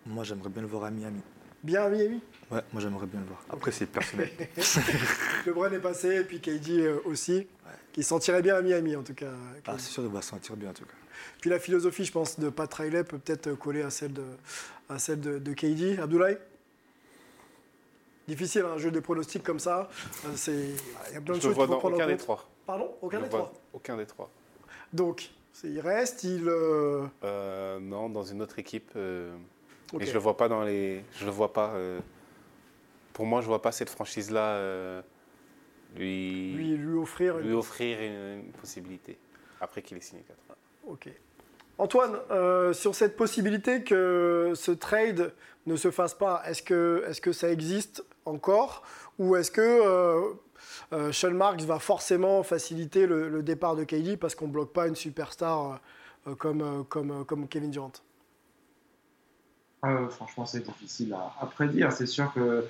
[0.06, 1.22] Moi, j'aimerais bien le voir à Miami.
[1.64, 2.22] Bien à Miami?
[2.52, 3.44] Ouais, moi j'aimerais bien le voir.
[3.50, 4.30] Après, c'est personnel.
[5.46, 7.38] le Brun est passé, et puis KD aussi.
[7.38, 7.72] Ouais.
[7.94, 9.32] Qui sentirait bien à Miami, en tout cas.
[9.66, 10.94] Ah, c'est sûr qu'il va sentir bien, en tout cas.
[11.42, 14.26] Puis la philosophie, je pense, de Pat Riley peut peut-être coller à celle de,
[14.90, 16.00] à celle de, de KD.
[16.00, 16.38] Abdoulaye?
[18.28, 19.90] Difficile, un jeu de pronostics comme ça.
[20.48, 22.08] Il y a plein de choses qu'il faut prendre aucun en compte.
[22.08, 22.50] des trois.
[22.66, 22.96] Pardon?
[23.02, 23.54] Aucun des trois?
[23.74, 24.30] Aucun des trois.
[24.94, 25.32] Donc,
[25.64, 26.48] il reste, il...
[26.48, 28.92] Euh, euh, non, dans une autre équipe.
[28.96, 29.36] Euh,
[30.00, 31.04] et je le vois pas dans les...
[31.20, 31.76] Je le vois pas...
[33.12, 35.02] pour moi, je vois pas cette franchise-là
[35.96, 36.54] lui...
[36.54, 36.78] lui...
[36.78, 39.18] Lui, offrir, lui offrir une, possibilité,
[39.62, 40.56] après qu'il ait signé 4 ans.
[40.88, 41.10] Ok.
[41.78, 45.34] Antoine, euh, sur cette possibilité que ce trade
[45.66, 48.84] ne se fasse pas, est-ce que, est que ça existe encore
[49.18, 50.34] Ou est-ce que euh,
[50.92, 54.88] euh, Sean Marks va forcément faciliter le, départ de KD parce qu'on ne bloque pas
[54.88, 55.80] une superstar
[56.38, 57.92] comme, comme, comme Kevin Durant?
[60.12, 61.92] Franchement, c'est difficile à prédire.
[61.92, 62.66] C'est sûr que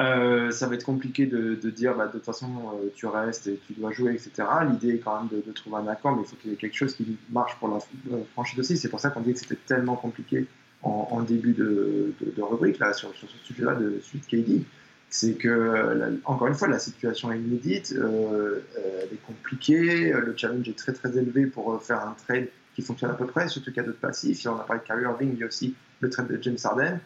[0.00, 3.60] euh, ça va être compliqué de, dire bah, de toute façon euh, tu restes et
[3.66, 4.48] tu dois jouer, etc.
[4.70, 6.76] L'idée est quand même de, trouver un accord, mais il faut qu'il y ait quelque
[6.76, 7.76] chose qui marche pour la
[8.12, 8.76] euh, franchise aussi.
[8.76, 10.46] C'est pour ça qu'on dit que c'était tellement compliqué
[10.82, 14.62] en, début de, rubrique là, sur, ce sujet-là de suite KD.
[15.10, 20.78] C'est que, encore une fois, la situation est inédite, elle est compliquée, le challenge est
[20.78, 23.84] très très élevé pour faire un trade qui fonctionne à peu près, surtout qu'il y
[23.84, 24.38] a d'autres passifs.
[24.38, 26.56] Si on a parlé de Kyrie Irving, il y a aussi le trade de James
[26.64, 26.98] Harden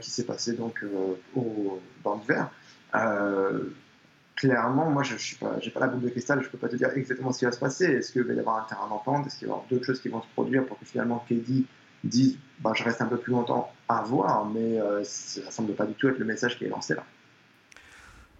[0.00, 0.84] qui s'est passé donc
[1.34, 2.50] au, dans l'hiver
[4.38, 6.76] clairement, moi, je n'ai pas, pas la boule de cristal, je ne peux pas te
[6.76, 7.84] dire exactement ce qui va se passer.
[7.86, 9.26] Est-ce qu'il va y avoir un terrain d'entente?
[9.26, 11.64] Est-ce qu'il va y avoir d'autres choses qui vont se produire pour que finalement KD
[12.04, 15.74] dise bah, je reste un peu plus longtemps à voir, mais euh, ça ne semble
[15.74, 17.04] pas du tout être le message qui est lancé là.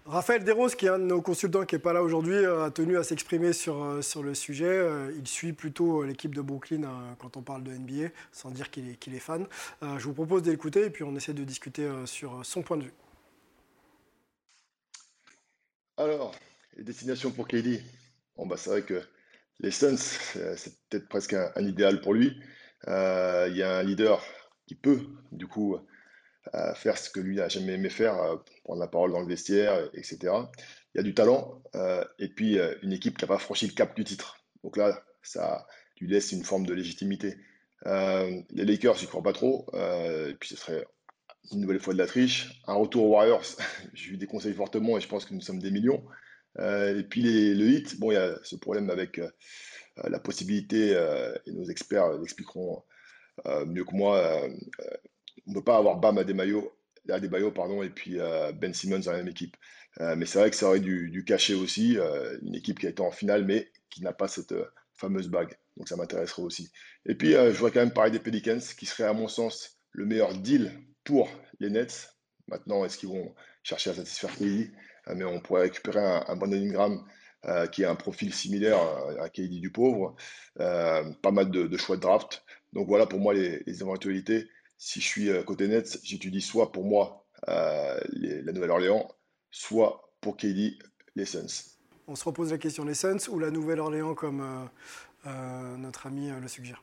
[0.09, 2.71] Raphaël Desroses, qui est un de nos consultants qui n'est pas là aujourd'hui, euh, a
[2.71, 4.83] tenu à s'exprimer sur, euh, le sujet.
[5.15, 6.83] Il suit plutôt l'équipe de Brooklyn
[7.19, 9.47] quand on parle de NBA, sans dire qu'il est, fan.
[9.83, 12.93] Je vous propose d'écouter et puis on essaie de discuter sur son point de vue.
[15.99, 16.35] Alors,
[16.77, 17.47] les destinations pour
[18.37, 19.03] bon, bah, C'est vrai que
[19.61, 22.41] les Suns, c'est peut-être presque un, idéal pour lui.
[22.87, 24.23] Euh, il y a un leader
[24.67, 25.01] qui peut,
[25.33, 25.77] du coup,
[26.55, 29.27] euh, faire ce que lui n'a jamais aimé faire, euh, prendre la parole dans le
[29.27, 30.19] vestiaire, etc.
[30.95, 31.63] Il y a du talent
[32.19, 34.39] et puis une équipe qui n'a pas franchi le cap du titre.
[34.65, 35.67] Donc là, ça
[36.01, 37.37] lui laisse une forme de légitimité.
[37.85, 39.71] les Lakers, j'y crois pas trop.
[39.75, 40.85] et puis ce serait
[41.53, 42.63] une nouvelle fois de la triche.
[42.67, 43.45] Un retour aux Warriors,
[43.93, 46.03] je lui déconseille fortement et je pense que nous sommes des millions.
[46.59, 49.31] Euh, et puis le hit, bon, il y a ce problème avec euh,
[50.05, 52.83] la possibilité, euh, et nos experts l'expliqueront
[53.67, 54.49] mieux que moi,
[55.49, 56.73] ne peut pas avoir Bam à des maillots,
[57.55, 58.19] pardon, et puis
[58.55, 59.57] Ben Simmons dans la même équipe.
[59.99, 61.99] mais c'est vrai que ça aurait du, du cachet aussi,
[62.43, 64.55] une équipe qui a été en finale, mais qui n'a pas cette
[64.95, 65.57] fameuse bague.
[65.77, 66.71] Donc ça m'intéresserait aussi.
[67.07, 70.07] Et puis, je voudrais quand même parler des Pelicans, qui serait à mon sens le
[70.07, 70.73] meilleur deal
[71.05, 71.29] pour
[71.61, 72.15] les Nets.
[72.49, 74.71] Maintenant, est-ce qu'ils vont chercher à satisfaire KD
[75.09, 77.05] euh, Mais on pourrait récupérer un, Brandon Ingram
[77.45, 78.79] euh, qui a un profil similaire
[79.21, 80.17] à KD du pauvre.
[80.61, 82.45] Euh, pas mal de, choix de draft.
[82.73, 84.49] Donc voilà pour moi les, éventualités.
[84.79, 89.09] Si je suis côté Nets, j'étudie soit pour moi la Nouvelle-Orléans,
[89.51, 90.79] soit pour KD
[91.17, 91.77] les Suns.
[92.07, 94.69] On se repose la question les Suns ou la Nouvelle-Orléans comme
[95.25, 96.83] notre ami le suggère?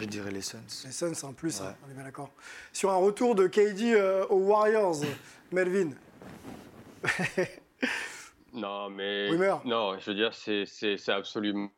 [0.00, 0.58] Je dirais les Suns.
[0.84, 2.30] Les Suns en plus, hein, on est bien d'accord.
[2.72, 5.02] Sur un retour de KD euh, aux Warriors,
[5.52, 5.90] Melvin.
[8.56, 9.28] non, mais
[9.64, 11.68] non, je veux dire, c'est absolument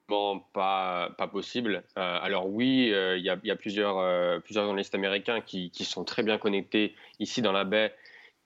[0.52, 1.84] pas, pas possible.
[1.98, 5.84] Euh, alors oui, euh, il y, a, y, a plusieurs, plusieurs journalistes américains qui, qui,
[5.84, 7.94] sont très bien connectés ici dans la baie,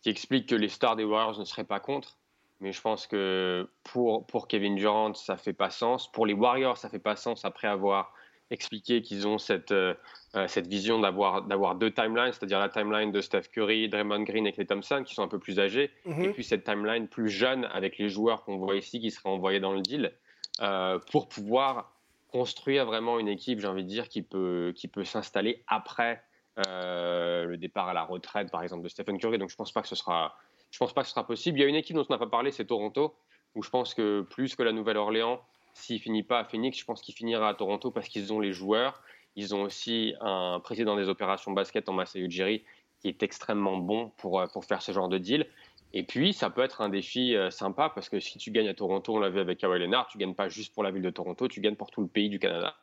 [0.02, 2.18] qui expliquent que les stars des Warriors ne seraient pas contre.
[2.60, 6.10] Mais je pense que pour, pour Kevin Durant, ça fait pas sens.
[6.10, 8.14] Pour les Warriors, ça fait pas sens après avoir
[8.52, 9.94] expliquer qu'ils ont cette, euh,
[10.36, 14.46] euh, cette vision d'avoir, d'avoir deux timelines, c'est-à-dire la timeline de Steph Curry, Draymond Green
[14.46, 16.24] et Clay Thompson, qui sont un peu plus âgés, mhm.
[16.24, 19.60] et puis cette timeline plus jeune avec les joueurs qu'on voit ici qui seraient envoyés
[19.60, 20.12] dans le deal,
[20.60, 21.92] euh, pour pouvoir
[22.28, 26.22] construire vraiment une équipe, j'ai envie de dire, qui peut, qui peut s'installer après
[26.56, 29.38] le départ à la retraite, par exemple, de Stephen Curry.
[29.38, 30.36] Donc je ne pense pas que ce sera...
[30.70, 31.58] Je pense pas que ce sera possible.
[31.58, 33.14] Il y a une équipe dont on n'a pas parlé, c'est Toronto,
[33.54, 35.42] où je pense que plus que la Nouvelle-Orléans,
[35.74, 38.52] s'il finit pas à Phoenix, je pense qu'il finira à Toronto parce qu'ils ont les
[38.52, 39.02] joueurs.
[39.36, 42.64] Ils ont aussi un président des opérations basket en Masai Ujiri
[43.00, 45.46] qui est extrêmement bon pour, euh, pour faire ce genre de deal.
[45.94, 48.74] Et puis, ça peut être un défi euh, sympa parce que si tu gagnes à
[48.74, 51.10] Toronto, on l'a vu avec Kawhi Leonard, tu gagnes pas juste pour la ville de
[51.10, 52.74] Toronto, tu gagnes pour tout le pays du Canada.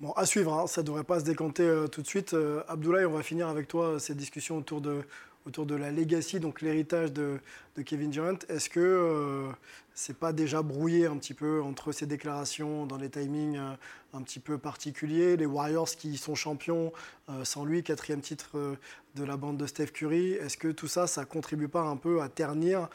[0.00, 0.66] Bon, à suivre, hein.
[0.66, 2.34] ça ne devrait pas se décanter euh, tout de suite.
[2.68, 5.02] Abdoulaye, on va finir avec toi cette discussion autour de,
[5.46, 7.40] autour de la legacy, donc l'héritage de,
[7.84, 8.38] Kevin Durant.
[8.48, 9.50] Est-ce que euh,
[9.94, 13.74] c'est pas déjà brouillé un petit peu entre ces déclarations dans les timings euh,
[14.12, 16.92] un petit peu particuliers Les Warriors qui sont champions
[17.28, 18.76] euh, sans lui, quatrième titre
[19.16, 20.32] de la bande de Steph Curry.
[20.32, 22.88] Est-ce que tout ça, ça contribue pas un peu à ternir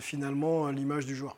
[0.00, 1.36] finalement l'image du joueur?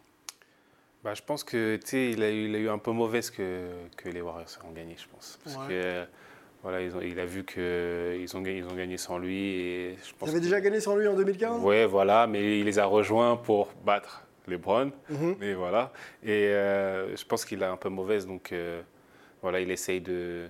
[1.04, 4.08] Bah, je pense que il a, eu, il a eu un peu mauvaise que, que
[4.08, 5.38] les Warriors ont gagné, je pense.
[5.44, 6.06] Parce que
[6.66, 9.40] voilà, ils ont, il a vu qu'ils ont, ils ont gagné sans lui.
[9.54, 12.86] Et je pense déjà gagné sans lui en 2015 Oui, voilà, mais il les a
[12.86, 14.90] rejoints pour battre les Browns.
[15.08, 15.36] Mhm.
[15.38, 15.92] Mais voilà.
[16.24, 18.82] Et euh, je pense qu'il a un peu mauvaise, donc euh,
[19.42, 20.48] voilà, il essaye de.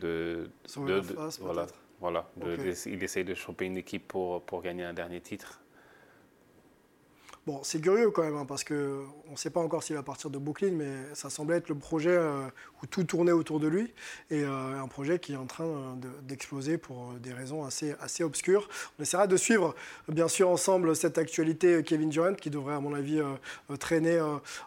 [0.00, 1.02] de, de, de
[1.42, 1.66] voilà,
[2.00, 2.26] voilà
[2.86, 5.60] il essaye de choper une équipe pour, pour gagner un dernier titre.
[7.46, 10.30] Bon, c'est curieux quand même, hein, parce qu'on ne sait pas encore s'il va partir
[10.30, 12.46] de Brooklyn, mais ça semblait être le projet euh,
[12.82, 13.92] où tout tournait autour de lui,
[14.30, 18.24] et euh, un projet qui est en train euh, d'exploser pour des raisons assez, assez
[18.24, 18.66] obscures.
[18.98, 19.74] On essaiera de suivre,
[20.08, 23.20] bien sûr, ensemble cette actualité Kevin Durant, qui devrait, à mon avis,
[23.78, 24.18] traîner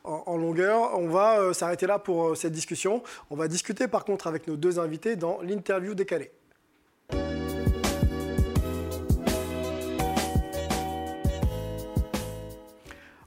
[0.04, 1.00] en, longueur.
[1.00, 3.02] On va s'arrêter là pour cette discussion.
[3.32, 6.32] On va discuter, par contre, avec nos deux invités dans l'interview décalée.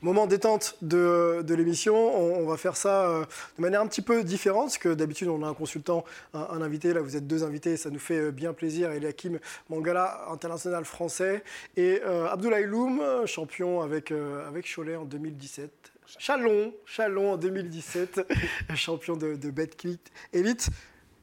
[0.02, 1.94] Moment détente de, l'émission.
[1.96, 3.24] On, va faire ça euh,
[3.56, 6.92] de manière un petit peu différente, parce que d'habitude, on a un consultant, un, invité.
[6.92, 8.90] Là, vous êtes deux invités, ça nous fait euh, bien plaisir.
[8.90, 11.42] Eliakim Mangala, international français,
[11.76, 15.70] et euh, Abdoulaye Loum, champion avec, avec Cholet en 2017.
[16.18, 18.20] Chalon, Chalon en 2017,
[18.74, 20.00] champion de, de Betclic
[20.32, 20.70] Elite.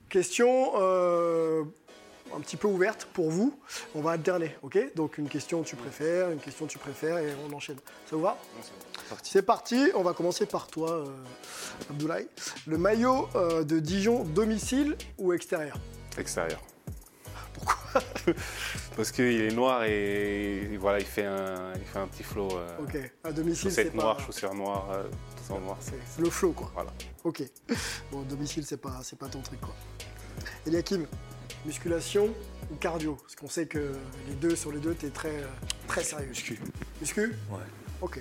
[0.09, 1.63] Question euh,
[2.37, 3.57] un petit peu ouverte pour vous.
[3.95, 4.77] On va alterner, ok?
[4.95, 7.77] Donc une question tu préfères, une question tu préfères et on enchaîne.
[8.09, 8.37] Ça vous va?
[9.23, 9.89] C'est parti.
[9.95, 11.05] On va commencer par toi, euh,
[11.89, 12.27] Abdoulaye.
[12.67, 15.77] Le maillot euh, de Dijon, domicile ou extérieur?
[16.17, 16.61] Extérieur.
[17.53, 18.01] Pourquoi?
[18.95, 22.49] Parce qu'il est noir et voilà, il fait un, il fait un petit flow.
[22.51, 25.03] euh, Ok, à domicile, c'est pas- noire, chaussures noires, euh,
[25.47, 25.77] tout en noir.
[25.79, 26.69] C'est le flow, quoi.
[26.73, 26.91] Voilà.
[27.23, 27.43] Ok.
[28.11, 29.73] Bon, domicile, c'est pas, c'est pas ton truc, quoi.
[30.67, 31.07] Eliakim,
[31.67, 32.33] musculation
[32.71, 33.15] ou cardio?
[33.15, 33.93] Parce qu'on sait que
[34.27, 35.47] les deux, sur les deux, t'es très, euh,
[35.87, 36.29] très sérieux.
[36.29, 36.59] Muscu.
[36.99, 37.35] Muscu?
[37.51, 37.59] Ouais.
[38.01, 38.19] Ok.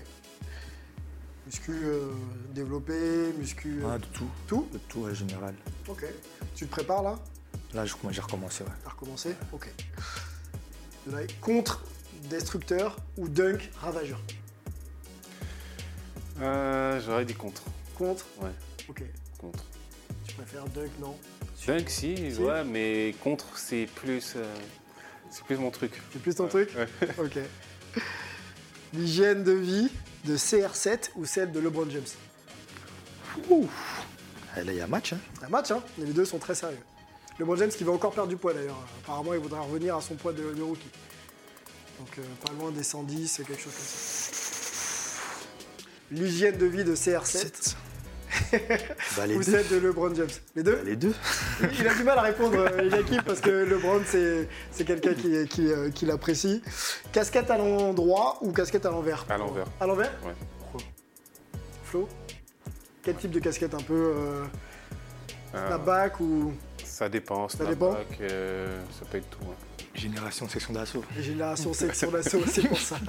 [1.47, 2.11] Muscu euh,
[2.53, 3.81] développé, muscu.
[3.83, 4.29] euh, Ah, de tout.
[4.49, 4.69] Tout?
[4.73, 5.55] De tout, en général.
[5.89, 6.05] Ok.
[6.55, 7.19] Tu te prépares là?
[7.73, 8.71] Là, je- moi, j'ai recommencé, ouais.
[8.85, 9.71] À recommencer Ok.
[11.11, 11.85] Là, Contre
[12.29, 14.21] destructeur ou dunk ravageur?
[16.41, 17.63] Euh, J'aurais dit contre.
[17.97, 18.25] Contre?
[18.41, 18.51] Ouais.
[18.89, 19.03] Ok.
[19.39, 19.65] Contre.
[20.27, 21.17] Tu préfères dunk, non?
[21.67, 22.41] Dunk, si, Si.
[22.41, 24.45] ouais, mais contre, c'est plus, euh,
[25.31, 25.93] c'est plus mon truc.
[26.13, 26.71] C'est plus ton truc
[27.19, 27.39] Ok.
[28.93, 29.89] L'hygiène de vie
[30.25, 32.05] de CR7 ou celle de LeBron James?
[33.51, 33.69] Ouh.
[34.57, 35.19] Eh, Là, il y a match, hein.
[35.43, 36.79] Un match, hein mais les deux sont très sérieux.
[37.39, 38.79] LeBron James qui va encore perdre du poids d'ailleurs.
[39.03, 40.89] Apparemment, il voudra revenir à son poids de, de rookie.
[41.99, 44.33] Donc, euh, pas loin des 110, quelque chose comme ça.
[46.13, 47.75] L'hygiène de vie de CR7
[49.17, 49.53] Bah, les ou deux.
[49.53, 51.15] celle de LeBron James Les deux Les deux.
[51.79, 55.47] Il a du mal à répondre, euh, Eliakim, parce que LeBron, c'est c'est quelqu'un qui,
[55.49, 56.63] qui, euh, qui l'apprécie.
[57.13, 59.25] Casquette à l'endroit ou casquette à l'envers?
[59.29, 59.67] À l'envers.
[59.81, 60.13] À l'envers?
[60.25, 60.35] Ouais.
[60.59, 60.81] Pourquoi?
[61.85, 62.09] Flo?
[63.03, 63.75] Quel type de casquette?
[63.75, 64.45] Un peu euh,
[65.55, 66.53] Euh, snapback ou?
[66.85, 67.49] Ça dépend.
[67.49, 69.39] Ça dépend euh, ça peut être tout.
[69.45, 69.55] hein.
[69.95, 71.05] Génération section d'assaut.
[71.19, 72.97] Génération section d'assaut, c'est pour ça.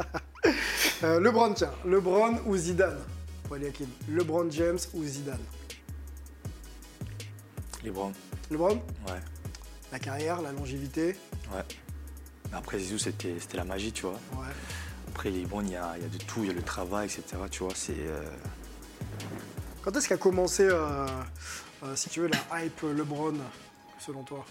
[1.03, 1.71] Euh, LeBron, tiens.
[1.85, 2.97] LeBron ou Zidane?
[4.09, 5.39] LeBron James ou Zidane
[7.83, 8.13] Les Browns.
[8.51, 8.75] LeBron?
[9.07, 9.21] Ouais.
[9.91, 11.15] La carrière, la longévité
[11.53, 11.63] Ouais.
[12.53, 14.19] Après, Zizou, c'était la magie, tu vois.
[14.33, 14.47] Ouais.
[15.09, 16.41] Après, les Browns, il y a, y a de tout.
[16.43, 17.23] Il y a le travail, etc.
[17.51, 17.93] Tu vois, c'est.
[17.97, 18.21] euh,
[19.81, 21.05] Quand est-ce qu'a commencé, euh,
[21.83, 23.35] euh, si tu veux, la hype LeBron,
[23.99, 24.45] selon toi?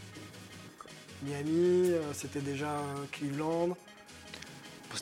[1.22, 2.80] Miami, c'était déjà
[3.12, 3.76] Cleveland.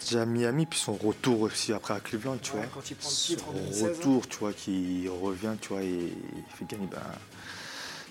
[0.00, 2.66] Déjà à Miami, puis son retour aussi après à Cleveland, tu Ouais, vois.
[2.74, 3.88] quand il prend le titre en Son 2016, hein.
[3.96, 6.98] retour, tu vois, qui revient, tu vois, et il fait gagner ben,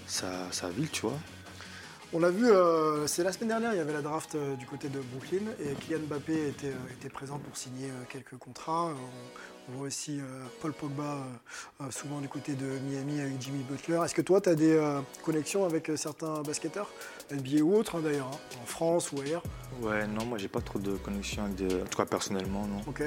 [0.07, 1.17] sa, sa ville, tu vois.
[2.15, 4.65] On l'a vu, euh, c'est la semaine dernière, il y avait la draft euh, du
[4.67, 8.91] côté de Brooklyn et Kylian Mbappé était, euh, était présent pour signer quelques contrats.
[9.67, 10.19] On, on voit aussi
[10.62, 11.19] Paul Pogba
[11.89, 14.01] souvent du côté de Miami avec Jimmy Butler.
[14.03, 14.77] Est-ce que toi, tu as des
[15.23, 16.89] connexions avec certains basketteurs,
[17.31, 19.43] NBA ou autres hein, d'ailleurs, hein, en France ou ailleurs
[19.81, 21.81] Ouais, non, moi j'ai pas trop de connexion avec des.
[21.81, 22.81] En tout cas, personnellement, non.
[22.88, 23.03] Ok.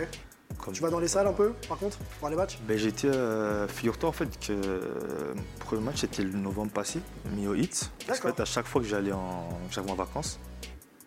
[0.58, 2.58] Comme- Tu vas dans les salles un peu, par contre, voir les matchs?
[2.66, 7.00] Ben, j'étais, euh, figure-toi en fait que euh, le premier match c'était le novembre passé,
[7.34, 7.90] mis au hit.
[8.06, 10.38] Parce qu'en fait, à chaque fois que j'allais en, j'allais en vacances,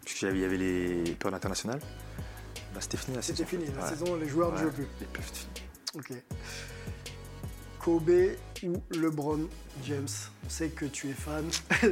[0.05, 1.79] puisqu'il y avait les périodes internationales,
[2.73, 3.37] ben, c'était fini la saison.
[3.37, 3.89] C'était fini, la Ouais.
[3.89, 4.87] saison, les joueurs ne Ouais, jouent plus.
[4.99, 5.47] les plus.
[5.95, 6.13] Ok.
[7.79, 8.11] Kobe
[8.63, 9.47] ou LeBron
[9.85, 10.07] James
[10.45, 11.45] On sait que tu es fan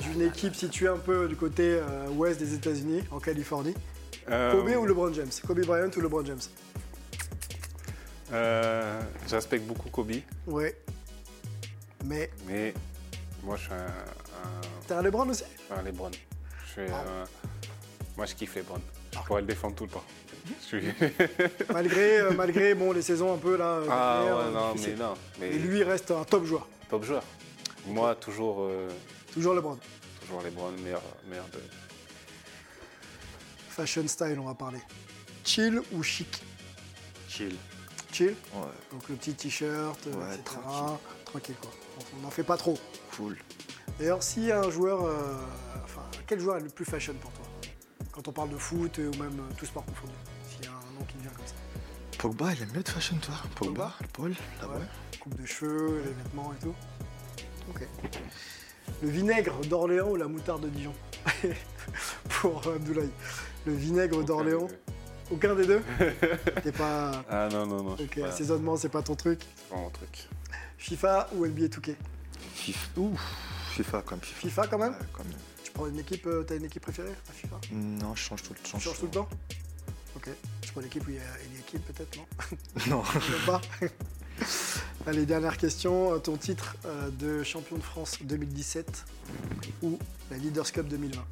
[0.00, 3.74] d'une équipe située un peu du côté euh, ouest des États-Unis, en Californie.
[4.28, 5.30] Euh, Kobe ou LeBron James?
[5.46, 6.40] Kobe Bryant ou LeBron James?
[8.32, 10.12] Euh, Je respecte beaucoup Kobe,
[10.46, 10.76] Ouais.
[12.04, 12.72] Mais mais
[13.42, 15.44] moi je suis un, un, t'es un LeBron aussi?
[15.56, 16.10] Je suis un LeBron.
[16.64, 17.04] Je suis Ah.
[17.22, 17.24] un-
[18.16, 18.80] moi je kiffe LeBron.
[19.12, 20.04] Je pourrais le défendre tout le temps.
[21.72, 23.64] Malgré, euh, malgré bon, les saisons un peu là.
[23.64, 25.14] euh, ah dernières, ouais, euh, non, mais non.
[25.40, 26.68] Mais Et lui reste un top joueur.
[26.88, 27.22] top joueur.
[27.86, 28.88] Moi toujours, euh,
[29.32, 29.78] Toujours LeBron.
[30.20, 31.58] toujours LeBron, meilleur, meilleur de.
[33.70, 34.78] Fashion style, on va parler.
[35.44, 36.42] Chill ou chic?
[37.28, 37.54] Chill.
[38.12, 38.34] Chill?
[38.54, 38.62] Ouais.
[38.92, 40.42] Donc le petit t-shirt, Ouais, etc.
[40.44, 40.96] tranquille.
[41.24, 41.70] Tranquille quoi.
[42.18, 42.78] On n'en fait pas trop.
[43.16, 43.36] Cool.
[43.98, 45.34] D'ailleurs, s'il y a un joueur, euh,
[45.84, 47.44] enfin, quel joueur est le plus fashion pour toi?
[48.12, 50.12] Quand on parle de foot ou même tout sport confondu,
[50.98, 51.54] nom qui vient comme ça.
[52.18, 53.34] Pogba, il aime bien de fashion, toi.
[53.54, 54.74] Pogba, Paul, là-bas.
[54.74, 55.18] Ouais.
[55.20, 56.74] Coupe de cheveux, les vêtements et tout.
[57.70, 57.86] Ok.
[59.02, 60.94] Le vinaigre d'Orléans ou la moutarde de Dijon
[62.28, 63.10] Pour euh, Abdoulaye.
[63.66, 64.68] Le vinaigre d'Orléans
[65.30, 65.82] Aucun des deux
[66.62, 67.24] T'es pas.
[67.28, 67.92] Ah non, non, non.
[67.94, 69.40] Ok, pas- assaisonnement, c'est pas ton truc.
[69.56, 70.28] c'est pas mon truc.
[70.78, 71.96] FIFA ou NBA 2K
[72.54, 73.00] FIFA.
[73.00, 73.18] Ouh,
[73.72, 74.20] FIFA quand même.
[74.24, 74.40] FIFA.
[74.40, 75.32] FIFA quand même Ouais, quand même.
[75.64, 78.52] Tu prends une équipe, euh, t'as une équipe préférée à FIFA Non, je change tout
[78.52, 78.78] le Tu temps.
[78.78, 79.28] changes tout le temps
[80.16, 80.28] Ok.
[80.62, 82.26] Tu prends l'équipe où il y a une équipe peut-être, non
[82.88, 83.02] Non.
[83.46, 83.60] Pas
[85.06, 86.12] Allez, dernière question.
[86.14, 89.04] Euh, Ton titre euh, de champion de France 2017
[89.82, 89.98] ou
[90.30, 91.22] la Leaders Cup 2020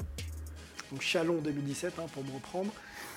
[0.92, 2.70] Donc Chalon 2017, hein, pour me reprendre,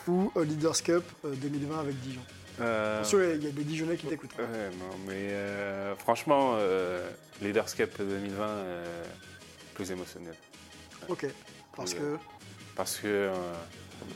[0.08, 2.22] ou euh, Leaders Cup euh, 2020 avec Dijon?
[2.60, 4.36] Euh, Attention, il y a des Dijonais qui t'écoutent.
[4.40, 7.08] Ouais, non, mais euh, franchement, euh,
[7.42, 9.04] Leaders Cup 2020, euh,
[9.76, 10.34] plus émotionnel.
[11.08, 11.28] Ok.
[11.76, 12.00] Parce que.
[12.02, 12.18] euh,
[12.76, 13.32] Parce que euh,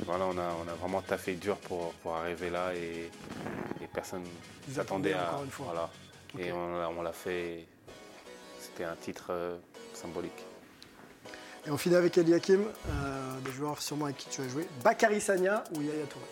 [0.06, 3.10] voilà, on a, on a vraiment taffé dur pour, pour arriver là et,
[3.84, 4.24] et personne
[4.68, 5.30] Vous s'attendait à.
[5.32, 5.66] encore une fois.
[5.68, 5.90] Voilà.
[6.40, 7.66] Et on, l'a- on l'a fait.
[8.60, 9.58] C'était un titre euh,
[9.94, 10.46] symbolique.
[11.68, 14.68] Et on finit avec Eliakim, euh, des joueurs sûrement avec qui tu as joué.
[14.84, 16.26] Bakary Sagna ou Yaya Touré?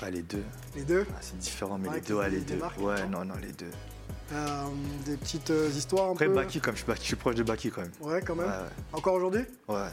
[0.00, 0.44] Ah, les deux.
[0.76, 1.04] Les deux?
[1.10, 2.60] Ah, C'est différent, mais Ouais, les deux, ouais, se les deux.
[2.78, 3.70] Ouais, non, non, les deux.
[4.32, 4.64] Euh,
[5.04, 6.34] Des petites euh, histoires un Après, peu?
[6.34, 7.90] Baki, comme je je suis proche de Baki quand même.
[8.00, 8.46] Ouais, quand même.
[8.46, 9.44] Ouais, Encore aujourd'hui?
[9.66, 9.88] Ouais.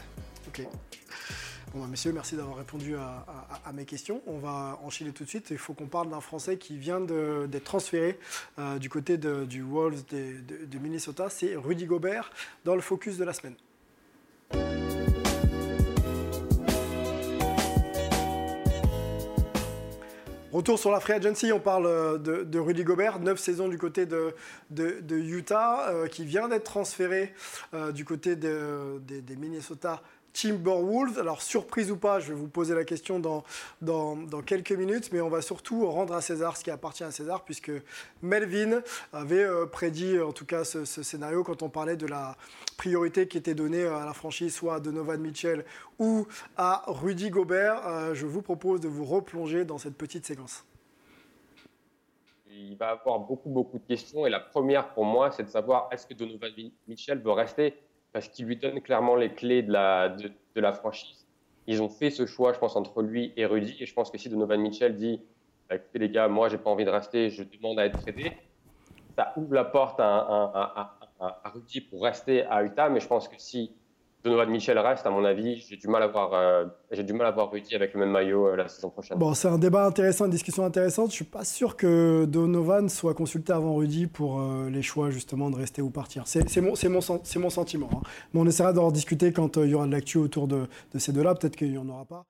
[0.64, 4.22] Bon, bah, messieurs, merci d'avoir répondu à, mes questions.
[4.26, 5.48] On va enchaîner tout de suite.
[5.50, 8.18] Il faut qu'on parle d'un Français qui vient d'être transféré
[8.58, 11.28] euh, du côté du Wolves de, Minnesota.
[11.28, 12.30] C'est Rudy Gobert
[12.64, 13.56] dans le focus de la semaine.
[20.52, 24.06] Retour sur la free agency, on parle euh, de, Rudy Gobert, 9 saisons du côté
[24.06, 24.32] de,
[25.10, 27.34] Utah, euh, qui vient d'être transféré
[27.92, 30.00] du côté de- des- des Minnesota
[30.36, 31.18] Timberwolves.
[31.18, 33.42] Alors, surprise ou pas, je vais vous poser la question dans,
[34.42, 37.72] quelques minutes, mais on va surtout rendre à César ce qui appartient à César, puisque
[38.22, 38.82] Melvin
[39.12, 42.36] avait euh, prédit en tout cas ce, scénario quand on parlait de la
[42.76, 45.64] priorité qui était donnée à la franchise, soit à Donovan Mitchell
[45.98, 46.26] ou
[46.56, 47.86] à Rudy Gobert.
[47.86, 50.64] Euh, je vous propose de vous replonger dans cette petite séquence.
[52.50, 54.26] Il va avoir beaucoup, beaucoup de questions.
[54.26, 56.52] Et la première pour moi, c'est de savoir est-ce que Donovan
[56.86, 57.74] Mitchell veut rester
[58.16, 61.26] Parce qu'il lui donne clairement les clés de la, de, la franchise.
[61.66, 63.76] Ils ont fait ce choix, je pense, entre lui et Rudy.
[63.78, 65.20] Et je pense que si Donovan Mitchell dit
[65.68, 68.32] bah, écoutez, les gars, moi, j'ai pas envie de rester, je demande à être tradé,
[69.18, 72.88] ça ouvre la porte à- à Rudy pour rester à Utah.
[72.88, 73.76] Mais je pense que si
[74.26, 77.28] Donovan Mitchell reste, à mon avis, j'ai du mal à voir, euh, j'ai du mal
[77.28, 79.16] à voir Rudy avec le même maillot euh, la saison prochaine.
[79.18, 81.10] Bon, c'est un débat intéressant, une discussion intéressante.
[81.10, 85.48] Je suis pas sûr que Donovan soit consulté avant Rudy pour euh, les choix justement
[85.48, 86.24] de rester ou partir.
[86.26, 87.00] C'est mon, mon,
[87.36, 87.88] mon sentiment.
[87.92, 88.00] hein.
[88.34, 90.66] Mais on essaiera d'en discuter quand il y aura de l'actu autour de
[90.98, 91.36] ces deux-là.
[91.36, 92.24] Peut-être qu'il n'y en aura pas.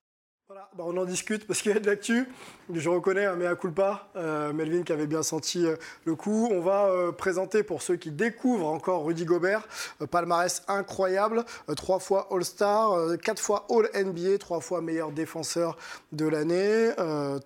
[0.57, 2.27] Bah, on en discute parce qu'il y a de l'actu.
[2.73, 5.77] Je reconnais un mea culpa, euh, Melvin qui avait bien senti euh,
[6.07, 6.49] le coup.
[6.51, 9.69] On va euh, présenter pour ceux qui découvrent encore Rudy Gobert,
[10.11, 11.45] palmarès incroyable,
[11.77, 15.77] trois fois All-Star, quatre fois All-NBA, trois fois meilleur défenseur
[16.13, 16.91] de l'année,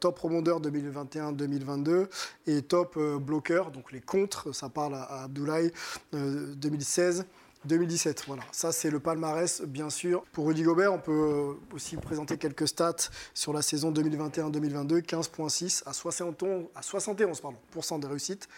[0.01, 2.07] top rebondeur 2021-2022
[2.47, 5.73] et top bloqueur, donc les contres, ça parle à, à Abdoulaye,
[6.15, 7.27] euh, 2016.
[7.67, 8.43] 2017, voilà.
[8.53, 10.23] Ça, c'est le palmarès, bien sûr.
[10.33, 15.03] Pour Rudy Gobert, on peut euh, aussi présenter quelques stats sur la saison 2021-2022.
[15.03, 18.49] 15,6 à 71, à 71 pardon, pourcent de réussite.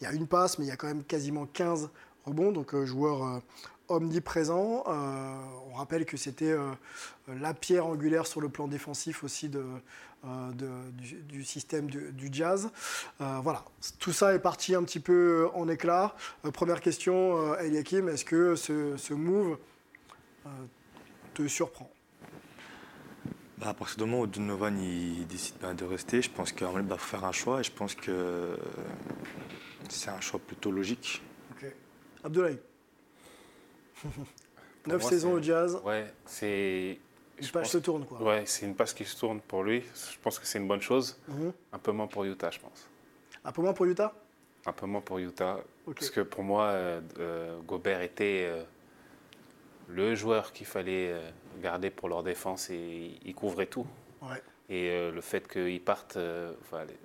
[0.00, 1.88] Il y a une passe, mais il y a quand même quasiment 15
[2.26, 2.52] rebonds.
[2.52, 3.38] Donc, euh, joueur euh,
[3.88, 4.84] omniprésent.
[4.86, 6.54] On rappelle que c'était
[7.26, 9.64] la pierre angulaire sur le plan défensif aussi de,
[10.24, 12.70] de- du, du système du, du jazz.
[13.20, 13.64] Euh, voilà,
[13.98, 16.14] tout ça est parti un petit peu en éclat.
[16.44, 19.58] Euh, première question, euh, Eliakim, est-ce que ce, ce move
[20.46, 20.48] euh,
[21.34, 21.90] te surprend?
[23.58, 26.66] Bah, à partir du moment où Donovan il décide ben, de rester, je pense qu'il
[26.66, 28.56] va faire un choix et je pense que
[29.88, 31.22] c'est un choix plutôt logique.
[31.52, 31.66] Ok.
[32.24, 32.58] Abdoulaye
[34.82, 36.98] Pour 9 moi, saisons au jazz, Ouais, c'est.
[37.40, 38.22] Une je page pense- se tourne quoi.
[38.22, 39.82] Ouais, c'est une passe qui se tourne pour lui.
[39.94, 41.18] Je pense que c'est une bonne chose.
[41.28, 41.52] Mhm.
[41.72, 42.88] Un peu moins pour Utah, je pense.
[43.44, 44.12] Un peu moins pour Utah?
[44.66, 45.58] Un peu moins pour Utah.
[45.86, 48.62] Parce que pour moi, euh, euh, Gobert était euh,
[49.88, 51.14] le joueur qu'il fallait
[51.62, 53.86] garder pour leur défense et il couvrait tout.
[54.22, 54.42] Ouais.
[54.68, 56.16] Et euh, le fait qu'il parte,
[56.62, 56.98] enfin, les-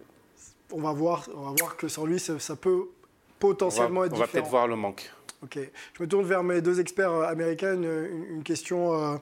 [0.72, 4.06] On va voir, on va voir que sans lui, ça, ça peut on potentiellement va,
[4.08, 4.42] être on va différent.
[4.44, 5.12] peut-être voir le manque.
[5.54, 7.74] Je me tourne vers mes deux experts euh, américains.
[7.74, 9.18] Une, une- question euh,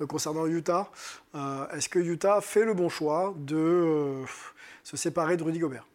[0.00, 0.90] euh, concernant Utah.
[1.34, 4.24] Euh, Est-ce que Utah fait le bon choix de euh,
[4.82, 5.86] se séparer de Rudy Gobert?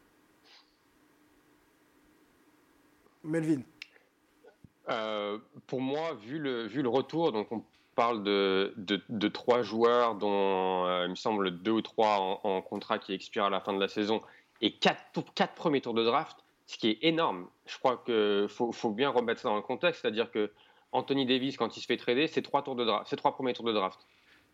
[3.23, 3.61] Melvin.
[4.89, 7.63] Euh, pour moi, vu le, retour, on
[7.95, 13.13] parle de, trois joueurs dont euh, il me semble deux ou trois en, contrat qui
[13.13, 14.21] expirent à la fin de la saison
[14.61, 16.37] et quatre premiers tours de draft,
[16.69, 17.47] ce qui est énorme.
[17.65, 20.51] Je crois qu'il faut, bien remettre ça dans le contexte, c'est-à-dire que
[20.91, 23.99] Anthony Davis, quand il se fait trader, c'est trois, trois premiers tours de draft.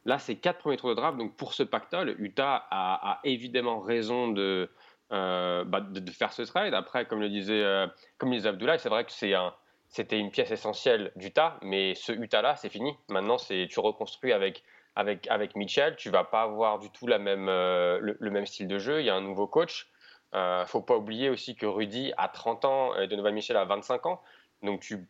[0.06, 1.18] Là, c'est quatre premiers tours de draft.
[1.18, 4.72] Donc, pour ce pactole, Utah a, évidemment raison de,
[5.12, 6.74] euh, bah, de, faire ce trade.
[6.74, 7.86] Après, comme le disait, euh,
[8.18, 12.56] comme le disait Abdoulaye, c'est vrai que c'était une pièce essentielle d'Utah, mais ce Utah-là,
[12.56, 12.96] c'est fini.
[13.10, 14.64] Maintenant, tu reconstruis avec,
[14.96, 15.98] avec, avec Mitchell.
[15.98, 19.02] Tu vas pas avoir du tout la même, euh, le même style de jeu.
[19.02, 19.90] Il y a un nouveau coach.
[20.36, 24.06] Euh, faut pas oublier aussi que Rudy a 30 ans et Donovan Mitchell a 25
[24.06, 24.22] ans.
[24.64, 25.08] Donc, tu,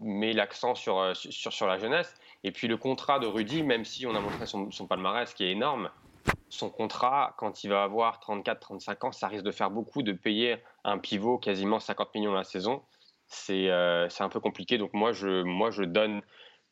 [0.00, 2.14] mets l'accent sur, euh, sur, la jeunesse.
[2.44, 5.42] Et puis, le contrat de Rudy, même si on a montré son, son palmarès qui
[5.42, 5.90] est énorme,
[6.48, 10.58] son contrat, quand il va avoir 34-35 ans, ça risque de faire beaucoup de payer
[10.84, 12.82] un pivot quasiment 50 millions la saison.
[13.26, 14.78] C'est euh, c'est un peu compliqué.
[14.78, 16.22] Donc moi, je, donne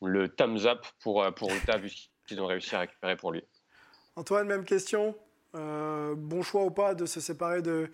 [0.01, 3.43] le thumbs up pour, pour vu ce qu'ils ont réussi à récupérer pour lui.
[4.15, 5.15] Antoine, même question?
[5.55, 7.89] Euh, bon choix ou pas de se séparer de,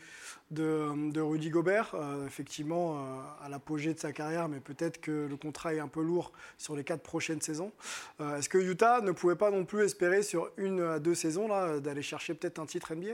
[1.19, 1.91] Rudy Gobert.
[1.93, 5.87] Euh, effectivement, euh, à l'apogée de sa carrière, mais peut-être que le contrat est un
[5.87, 7.71] peu lourd sur les quatre prochaines saisons.
[8.19, 11.47] Est-ce que Utah ne pouvait pas non plus espérer sur une à deux saisons
[11.79, 13.13] d'aller chercher peut-être un titre NBA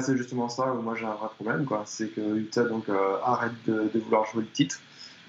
[0.00, 1.68] c'est justement ça moi j'ai un vrai problème.
[1.84, 2.64] C'est que Utah
[3.24, 4.80] arrête de vouloir jouer le titre.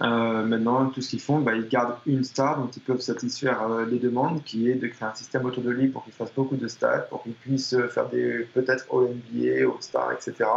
[0.02, 3.62] Euh, maintenant, tout ce qu'ils font, bah, ils gardent une star dont ils peuvent satisfaire
[3.64, 6.34] euh, les demandes, qui est de créer un système autour de lui pour qu'il fasse
[6.34, 10.50] beaucoup de stats, pour qu'il puisse euh, faire des peut-être All-NBA, All-Star, etc.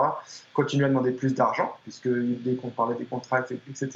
[0.55, 3.91] Continuer à demander plus d'argent, puisque dès qu'on parlait des contrats, etc.,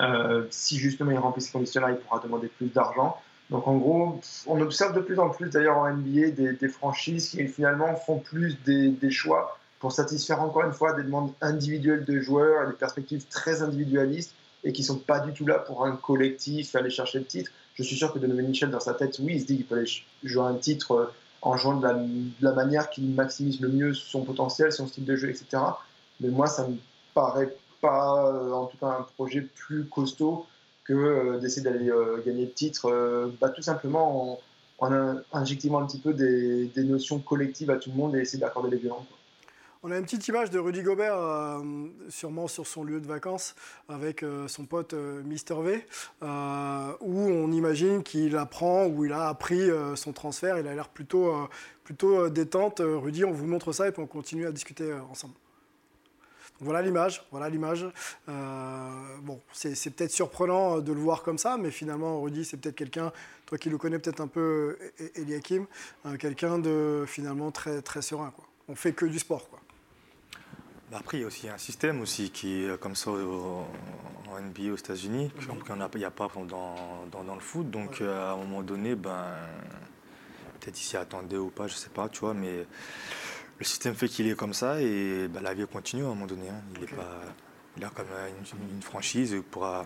[0.00, 3.16] euh, si justement il remplit ces conditions-là, il pourra demander plus d'argent.
[3.50, 7.30] Donc en gros, on observe de plus en plus d'ailleurs en NBA des, des franchises
[7.30, 12.04] qui finalement font plus des, des choix pour satisfaire encore une fois des demandes individuelles
[12.04, 14.34] de joueurs et des perspectives très individualistes
[14.64, 17.50] et qui sont pas du tout là pour un collectif aller chercher le titre.
[17.74, 19.76] Je suis sûr que Donovan Mitchell dans sa tête, oui, il se dit qu'il peut
[19.76, 19.90] aller
[20.24, 21.06] jouer un titre euh,
[21.42, 21.86] en jouant de
[22.40, 25.62] la, manière qui maximise le mieux son potentiel, son style de jeu, etc.
[26.20, 26.76] Mais moi, ça me
[27.14, 30.46] paraît pas, euh, en tout cas, un projet plus costaud
[30.82, 31.90] que euh, d'essayer d'aller
[32.26, 34.40] gagner le titre, bah, tout simplement en,
[34.78, 38.40] en in- injectant un petit peu des, notions collectives à tout le monde et essayer
[38.40, 39.06] d'accorder les violents.
[39.84, 41.62] On a une petite image de Rudy Gobert, euh,
[42.08, 43.54] sûrement sur son lieu de vacances,
[43.88, 45.86] avec euh, son pote euh, Mister V,
[46.24, 50.58] euh, où on imagine qu'il apprend, ou il a appris son transfert.
[50.58, 51.32] Il a l'air plutôt,
[51.84, 52.82] plutôt détente.
[52.84, 55.34] Rudy, on vous montre ça et puis on continue à discuter ensemble.
[56.60, 57.86] Voilà l'image, voilà l'image.
[59.52, 63.12] C'est peut-être surprenant de le voir comme ça, mais finalement, Rudy, c'est peut-être quelqu'un,
[63.46, 64.76] toi qui le connais peut-être un peu,
[65.14, 65.66] Eliakim,
[66.18, 68.32] quelqu'un de finalement très, très serein.
[68.68, 69.48] On fait que du sport.
[70.90, 73.64] Bah après, il y a aussi un système aussi qui est comme ça au-
[74.30, 75.30] en NBA aux États-Unis,
[75.92, 77.70] qu'il n'y a pas dans, dans, dans le foot.
[77.70, 79.24] Donc euh, à un moment donné, ben,
[80.60, 82.64] peut-être ici attendait ou pas, je sais pas, tu vois, mais
[83.58, 86.26] le système fait qu'il est comme ça et ben, la vie continue à un moment
[86.26, 86.48] donné.
[86.48, 86.60] hein.
[86.76, 87.20] Il, est pas,
[87.76, 88.06] il a comme
[88.60, 89.84] une, une franchise et il pourra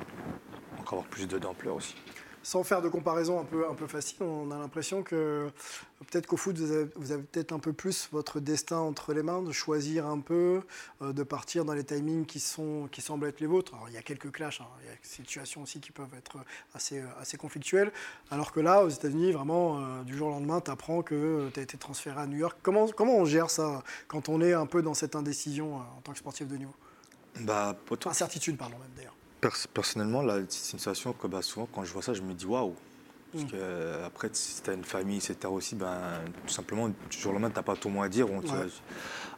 [0.78, 1.96] encore avoir plus de- d'ampleur aussi.
[2.42, 5.48] Sans faire de comparaison un peu, un peu facile, on a l'impression que
[6.10, 9.52] peut-être qu'au foot, vous avez, peut-être un peu plus votre destin entre les mains, de
[9.52, 10.62] choisir un peu,
[11.02, 13.74] euh, de partir dans les timings qui, sont, qui semblent être les vôtres.
[13.74, 16.14] Alors, il y a quelques clashs, hein, il y a des situations aussi qui peuvent
[16.16, 16.38] être
[16.74, 17.92] assez, euh, assez conflictuelles.
[18.30, 21.60] Alors que là, aux États-Unis, vraiment, euh, du jour au lendemain, tu apprends que tu
[21.60, 22.58] as été transféré à New York.
[22.62, 26.00] Comment, comment on gère ça quand on est un peu dans cette indécision euh, en
[26.02, 26.74] tant que sportif de niveau?
[27.40, 27.76] Bah,
[28.06, 29.14] Incertitude, pardon, même d'ailleurs.
[29.42, 32.32] Pers- Personnellement, là, c'est une situation que bah, souvent, quand je vois ça, je me
[32.32, 32.74] dis waouh.
[33.32, 33.48] Parce Mm.
[33.48, 35.36] que euh, après, si tu as une famille, etc.
[35.50, 35.96] aussi, ben,
[36.46, 38.30] tout simplement, du jour au lendemain, tu n'as pas ton mot à dire.
[38.30, 38.66] on te- Ouais.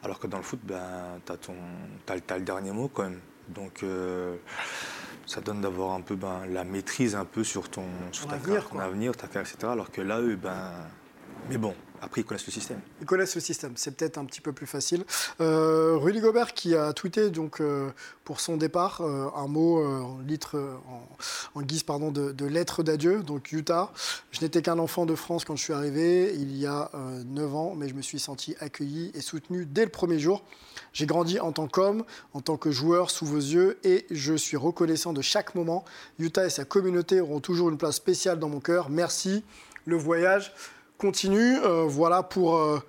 [0.03, 1.31] Alors que dans le foot, ben, tu
[2.31, 3.19] as, le dernier mot quand même.
[3.47, 4.35] Donc, euh,
[5.25, 8.35] ça donne d'avoir un peu ben, la maîtrise un peu sur ton, sur Ton ta
[8.35, 9.71] avenir, carrière, ton avenir, ta carrière, etc.
[9.71, 10.71] Alors que là, eux, ben.
[11.49, 11.73] Mais bon,
[12.05, 12.79] après, ils connaissent le système.
[13.01, 15.03] Ils connaissent le système, c'est peut-être un petit peu plus facile.
[15.41, 17.89] Euh, Rudy Gobert qui a tweeté donc, euh,
[18.25, 20.01] pour son départ euh, un mot euh,
[21.55, 23.91] en, guise pardon, de, de lettre d'adieu, donc Utah.
[24.31, 27.55] Je n'étais qu'un enfant de France quand je suis arrivé il y a euh, 9
[27.55, 30.43] ans, mais je me suis senti accueilli et soutenu dès le premier jour.
[30.93, 32.03] J'ai grandi en tant qu'homme,
[32.33, 35.85] en tant que joueur sous vos yeux et je suis reconnaissant de chaque moment.
[36.19, 38.89] Utah et sa communauté auront toujours une place spéciale dans mon cœur.
[38.89, 39.43] Merci.
[39.85, 40.51] Le voyage
[40.97, 41.57] continue.
[41.57, 42.79] Euh, voilà pour euh,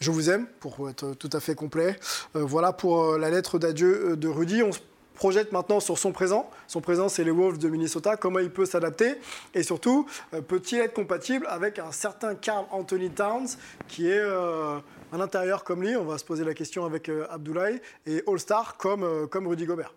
[0.00, 1.98] Je vous aime, pour être tout à fait complet.
[2.34, 4.62] Euh, voilà pour la lettre d'adieu de Rudy.
[4.62, 4.80] On se
[5.14, 6.50] projette maintenant sur son présent.
[6.66, 8.16] Son présent, c'est les Wolves de Minnesota.
[8.16, 9.14] Comment il peut s'adapter?
[9.54, 10.06] Et surtout,
[10.46, 13.48] peut-il être compatible avec un certain Carl Anthony Towns,
[13.88, 15.96] qui est un intérieur comme lui?
[15.96, 17.80] On va se poser la question avec Abdoulaye.
[18.04, 19.94] Et All-Star comme, comme Rudy Gobert.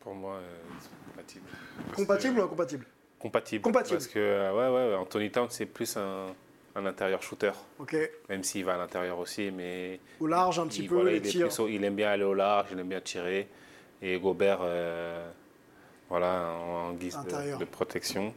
[0.00, 0.40] Pour moi,
[1.10, 1.46] compatible.
[1.94, 2.86] Compatible ou incompatible?
[3.20, 3.62] Compatible.
[3.62, 3.98] Compatible.
[3.98, 6.34] Parce que, euh, ouais, ouais, Anthony Town, c'est plus un,
[6.74, 7.52] un intérieur shooter.
[7.78, 7.96] Ok.
[8.28, 10.00] Même s'il va à l'intérieur aussi, mais.
[10.18, 11.48] Au large, un petit il, peu, voilà, les il, tirs.
[11.48, 13.48] plus il aime bien aller au large, il aime bien tirer.
[14.02, 15.30] Et Gobert, euh,
[16.08, 17.18] voilà, en, en guise
[17.58, 18.32] de, protection.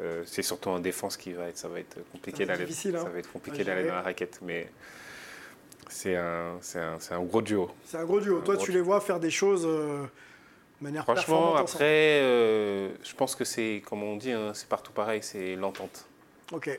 [0.00, 3.08] Euh, c'est surtout en défense qui va être, ça va être compliqué d'aller, hein, ça
[3.08, 4.68] va être compliqué d'aller dans la raquette, mais
[5.88, 7.70] c'est un, un, un gros duo.
[7.84, 8.38] C'est un gros duo.
[8.38, 10.04] Un Toi, gros tu les vois faire des choses euh,
[10.80, 15.22] manière Franchement, après, euh, je pense que c'est, comme on dit, hein, c'est partout pareil,
[15.22, 16.06] c'est l'entente.
[16.52, 16.70] Ok.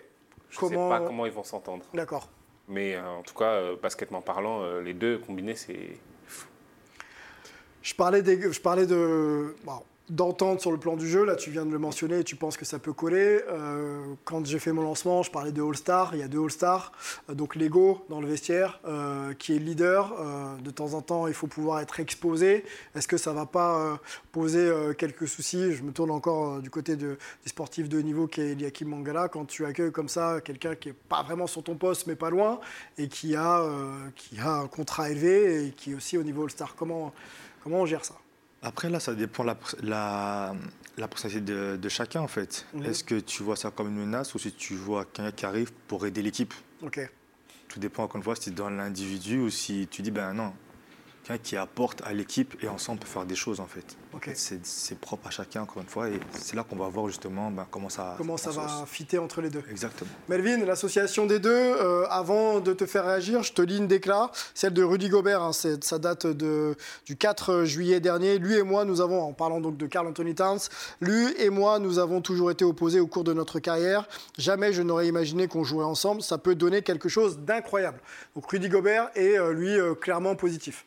[0.49, 1.85] Je Comment- sais pas comment ils vont s'entendre.
[1.93, 2.29] D'accord.
[2.67, 5.97] Mais euh, en tout cas, euh, basketement parlant, euh, les deux combinés, c'est
[7.81, 9.55] Je parlais, des, je parlais de.
[9.63, 11.23] bon, d'entente sur le plan du jeu.
[11.23, 13.41] Là, tu viens de le mentionner tu penses que ça peut coller.
[13.49, 16.11] Euh, quand j'ai fait mon lancement, je parlais de All-Star.
[16.13, 16.91] Il y a deux All-Star.
[17.29, 20.13] Euh, donc, Lego dans le vestiaire, euh, qui est leader.
[20.61, 22.65] de temps en temps, il faut pouvoir être exposé.
[22.95, 23.99] Est-ce que ça ne va pas
[24.31, 25.73] poser quelques soucis?
[25.73, 28.89] Je me tourne encore du côté de, des sportifs de haut niveau qui est Eliakim
[28.89, 29.27] Mangala.
[29.27, 32.29] Quand tu accueilles comme ça quelqu'un qui n'est pas vraiment sur ton poste, mais pas
[32.29, 32.59] loin,
[32.97, 33.65] et qui a,
[34.15, 37.13] qui a un contrat élevé et qui est aussi au niveau All-Star, comment,
[37.63, 38.20] comment on gère ça?
[38.61, 40.55] Après, là, ça dépend la, la,
[40.97, 42.65] la personnalité de, chacun, en fait.
[42.83, 45.71] Est-ce que tu vois ça comme une menace ou si tu vois quelqu'un qui arrive
[45.87, 46.53] pour aider l'équipe?
[46.83, 46.99] Ok.
[47.67, 50.33] Tout dépend, encore une fois, si tu es dans l'individu ou si tu dis, ben
[50.33, 50.53] non,
[51.37, 53.97] qui apporte à l'équipe et ensemble on peut faire des choses en fait.
[54.33, 57.65] C'est propre à chacun encore une fois et c'est là qu'on va voir justement ben,
[57.71, 59.63] comment ça comment ça va fitter entre les deux.
[59.69, 60.09] Exactement.
[60.27, 61.51] Melvin, l'association des deux.
[61.51, 65.41] Euh, avant de te faire réagir, je te lis une déclat, celle de Rudy Gobert.
[65.41, 66.75] Hein, ça date de,
[67.05, 68.37] du 4 juillet dernier.
[68.37, 70.59] Lui et moi, nous avons, en parlant donc de Carl Anthony Towns,
[70.99, 74.07] lui et moi, nous avons toujours été opposés au cours de notre carrière.
[74.37, 76.21] Jamais je n'aurais imaginé qu'on jouerait ensemble.
[76.21, 77.99] Ça peut donner quelque chose d'incroyable.
[78.35, 80.85] Donc Rudy Gobert est euh, lui euh, clairement positif.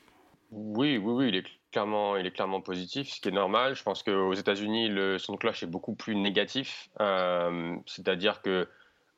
[0.57, 3.75] Oui, oui, oui, il est clairement, il est clairement positif, ce qui est normal.
[3.75, 6.91] Je pense qu'aux États-Unis, le son de cloche est beaucoup plus négatif.
[7.01, 8.69] Euh, c'est-à-dire que,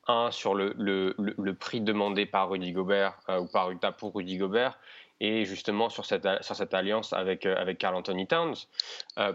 [0.08, 4.14] un, sur le, le, le, prix demandé par Rudy Gobert euh, ou par Utah pour
[4.14, 4.78] Rudy Gobert,
[5.20, 8.54] et justement sur cette, sur cette alliance avec, euh, avec Carl Anthony Towns.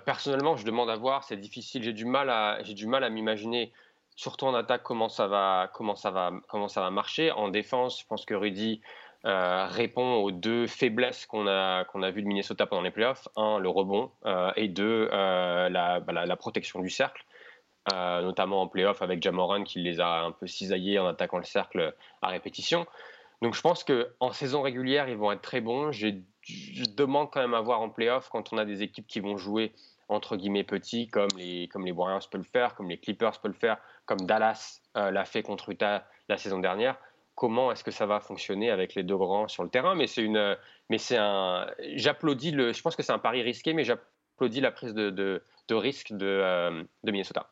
[0.06, 3.72] personnellement, je demande à voir, c'est difficile, j'ai du mal à, à m'imaginer,
[4.16, 7.32] surtout en attaque, comment ça, va, comment, ça va, comment ça va marcher.
[7.32, 8.82] En défense, je pense que Rudy
[9.26, 13.28] euh, répond aux deux faiblesses qu'on a, qu'on a vues de Minnesota pendant les playoffs.
[13.36, 17.24] Un, le rebond, euh, et deux, euh, bah, la, protection du cercle,
[17.92, 21.94] notamment en playoff avec Jamoran qui les a un peu cisaillés en attaquant le cercle
[22.22, 22.88] à répétition.
[23.44, 25.92] Donc je pense qu'en saison régulière, ils vont être très bons.
[25.92, 26.10] Je
[26.96, 29.72] demande quand même à voir en playoff quand on a des équipes qui vont jouer
[30.10, 33.52] entre guillemets petits, comme les, comme les Warriors peuvent le faire, comme les Clippers peuvent
[33.52, 36.98] le faire, comme Dallas l'a fait contre Utah la saison dernière
[37.36, 39.96] comment est-ce que ça va fonctionner avec les deux grands sur le terrain.
[39.96, 40.58] Mais c'est une,
[40.90, 44.72] mais c'est un, j'applaudis le, je pense que c'est un pari risqué, mais j'applaudis la
[44.72, 45.42] prise de, de,
[45.76, 47.52] risque de, euh, de Minnesota.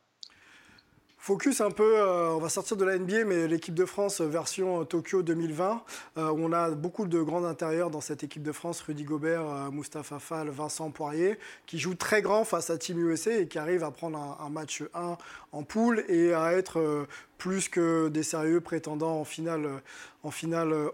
[1.21, 4.85] Focus un peu, euh, on va sortir de la NBA, mais l'équipe de France version
[4.85, 5.83] Tokyo 2020,
[6.17, 9.41] euh, où on a beaucoup de grands intérieurs dans cette équipe de France, Rudy Gobert,
[9.41, 13.59] euh, Mustapha Fall, Vincent Poirier, qui jouent très grand face à Team USA et qui
[13.59, 15.17] arrivent à prendre un, match 1
[15.51, 17.05] en poule et à être
[17.37, 19.67] plus que des sérieux prétendants en finale,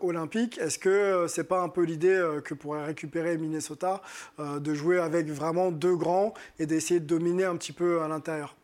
[0.02, 0.58] olympique.
[0.58, 4.02] Est-ce que c'est pas un peu l'idée que pourrait récupérer Minnesota
[4.40, 8.56] de jouer avec vraiment deux grands et d'essayer de dominer un petit peu à l'intérieur?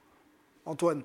[0.65, 1.03] Antoine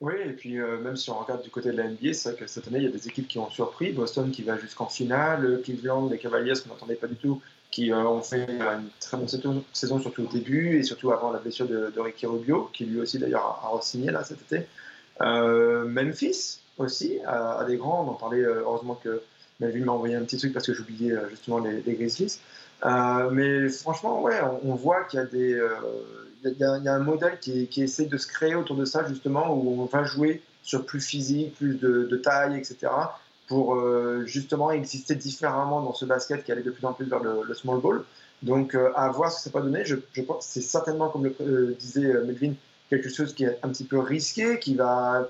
[0.00, 2.38] oui, et puis euh, même si on regarde du côté de la NBA, c'est vrai
[2.38, 3.90] que cette année, il y a des équipes qui ont surpris.
[3.90, 7.42] Boston qui va jusqu'en finale, Cleveland, les Cavaliers, qu'on n'entendait pas du tout,
[7.72, 9.28] qui euh, ont fait une très bonne
[9.72, 13.18] saison, surtout au début, et surtout avant la blessure de, Ricky Rubio, qui lui aussi
[13.18, 14.66] d'ailleurs a, re-signé là cet été.
[15.20, 19.20] Euh, Memphis aussi, a, des grands, on en parlait, heureusement que
[19.58, 22.38] Melvin m'a envoyé un petit truc parce que j'oubliais justement les, Grizzlies.
[22.84, 25.60] Mais franchement, ouais, on voit qu'il y a des
[26.44, 29.52] il y, a un modèle qui, qui, essaie de se créer autour de ça, justement,
[29.54, 32.92] où on va jouer sur plus physique, plus de, taille, etc.,
[33.46, 37.20] pour euh, justement exister différemment dans ce basket qui allait de plus en plus vers
[37.20, 38.04] le, small ball.
[38.42, 39.84] Donc, euh, à voir ce que ça peut donner.
[39.84, 42.52] Je, je pense c'est certainement, comme le euh, disait Melvin,
[42.90, 45.28] quelque chose qui est un petit peu risqué, qui va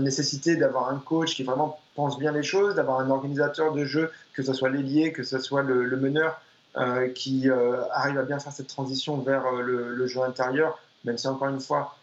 [0.00, 4.10] nécessiter d'avoir un coach qui vraiment pense bien les choses, d'avoir un organisateur de jeu,
[4.34, 6.40] que ce soit l'ailier, que ce soit le, le meneur,
[6.78, 11.16] euh, qui euh, arrive à bien faire cette transition vers euh, le, jeu intérieur, même
[11.16, 11.96] si encore une fois,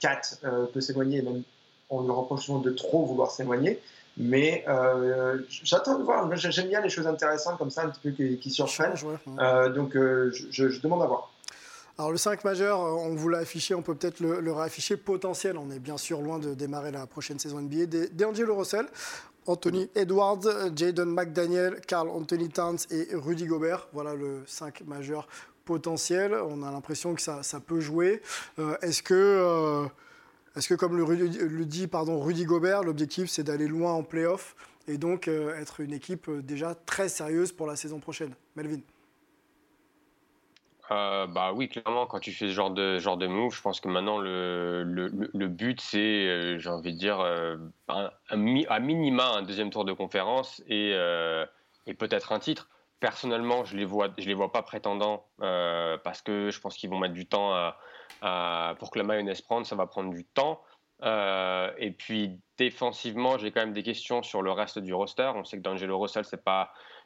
[0.00, 0.22] Kat
[0.72, 1.42] peut s'éloigner, même
[1.88, 3.80] on lui reproche souvent de trop vouloir s'éloigner.
[4.16, 4.64] Mais
[5.62, 6.34] j'attends de voir.
[6.36, 8.94] J'aime bien les choses intéressantes comme ça, un petit peu qui, surprennent.
[9.74, 11.30] donc je, demande à voir.
[11.98, 15.56] Alors le 5 majeur, on vous l'a affiché, on peut peut-être le, réafficher potentiel.
[15.56, 18.08] On est bien sûr loin de démarrer la prochaine saison NBA.
[18.12, 18.86] D'Angelo Russell,
[19.46, 20.42] Anthony Edwards,
[20.76, 23.88] Jaden McDaniel, Carl Anthony Towns et Rudy Gobert.
[23.94, 25.26] Voilà le 5 majeur
[25.64, 26.34] potentiel.
[26.34, 28.20] On a l'impression que ça, peut jouer.
[28.58, 29.86] Euh, est-ce que, euh,
[30.54, 34.54] est que, comme le, dit Rudy Gobert, l'objectif c'est d'aller loin en playoff
[34.86, 38.34] et donc euh, être une équipe déjà très sérieuse pour la saison prochaine?
[38.54, 38.80] Melvin
[40.92, 43.88] euh, bah oui, clairement, quand tu fais ce genre de, genre move, je pense que
[43.88, 47.56] maintenant le, but, c'est, euh, j'ai envie de dire, euh,
[47.88, 48.36] un, à
[48.78, 50.94] minima un deuxième tour de conférence et,
[51.98, 52.68] peut-être un titre.
[53.00, 53.86] Personnellement, je les
[54.18, 57.72] les vois pas prétendants parce que je pense qu'ils vont mettre du temps
[58.78, 60.62] pour que la mayonnaise prenne, ça va prendre du temps.
[61.02, 65.32] et puis défensivement, j'ai quand même des questions sur le reste du roster.
[65.34, 66.42] On sait que D'Angelo Russell, c'est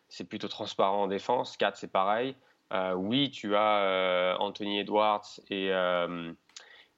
[0.08, 1.56] c'est plutôt transparent en défense.
[1.56, 2.36] 4, c'est pareil.
[2.96, 5.72] Oui, tu as Anthony Edwards et,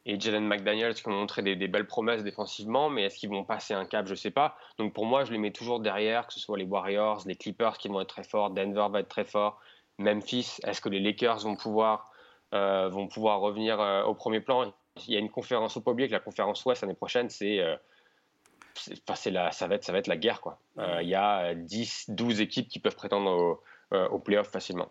[0.05, 3.75] et Jalen McDaniels qui ont montré des, belles promesses défensivement, mais est-ce qu'ils vont passer
[3.75, 4.07] un cap?
[4.07, 4.57] Je ne sais pas.
[4.79, 7.79] Donc pour moi, je les mets toujours derrière, que ce soit les Warriors, les Clippers
[7.79, 9.61] qui vont être très forts, Denver va être très fort,
[9.99, 10.59] Memphis.
[10.64, 12.11] Est-ce que les Lakers vont pouvoir,
[12.53, 14.73] euh, vont pouvoir revenir euh, au premier plan?
[15.07, 17.77] Il y a une conférence au public, la conférence Ouest l'année prochaine, c'est euh,
[19.27, 20.41] la, ça, va être, la guerre.
[21.01, 24.91] Il y a 10, 12 équipes qui peuvent prétendre au, au playoff facilement.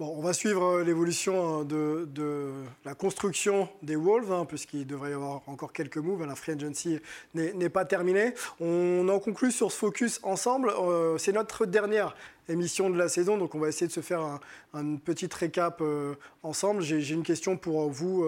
[0.00, 2.50] On va suivre euh, l'évolution hein, de,
[2.84, 6.20] la construction des Wolves, hein, puisqu'il devrait y avoir encore quelques moves.
[6.20, 6.98] Hein, la free agency
[7.34, 8.34] n'est pas terminée.
[8.58, 10.70] On en conclut sur ce focus ensemble.
[10.70, 12.16] Euh, c'est notre dernière
[12.48, 14.40] émission de la saison, donc on va essayer de se faire un,
[14.74, 16.82] une petite récap euh, ensemble.
[16.82, 18.26] J'ai une question pour vous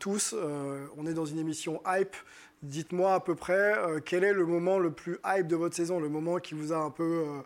[0.00, 0.34] tous.
[0.96, 2.16] on est dans une émission hype.
[2.62, 6.00] Dites-moi à peu près euh, quel est le moment le plus hype de votre saison,
[6.00, 7.40] le moment qui vous a un peu euh,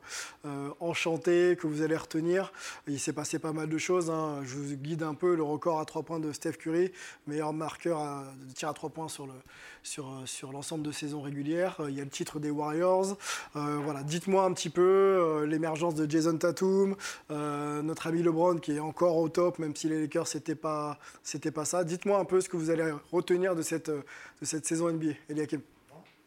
[0.46, 2.50] euh, enchanté, que vous allez retenir?
[2.88, 4.08] Il s'est passé pas mal de choses.
[4.08, 4.40] Hein.
[4.42, 6.92] Je vous guide un peu le record à 3 points de Steph Curry,
[7.26, 7.98] meilleur marqueur
[8.48, 9.34] de tir à 3 points sur le,
[9.82, 11.76] sur, sur l'ensemble de saison régulière.
[11.88, 13.18] Il y a le titre des Warriors.
[13.52, 16.96] Voilà, dites-moi un petit peu l'émergence de Jason Tatum,
[17.28, 20.98] notre ami LeBron qui est encore au top, même si les Lakers c'était pas
[21.54, 21.84] pas ça.
[21.84, 23.90] Dites-moi un peu ce que vous allez retenir de cette
[24.42, 25.61] de cette saison NBA, Eliakim.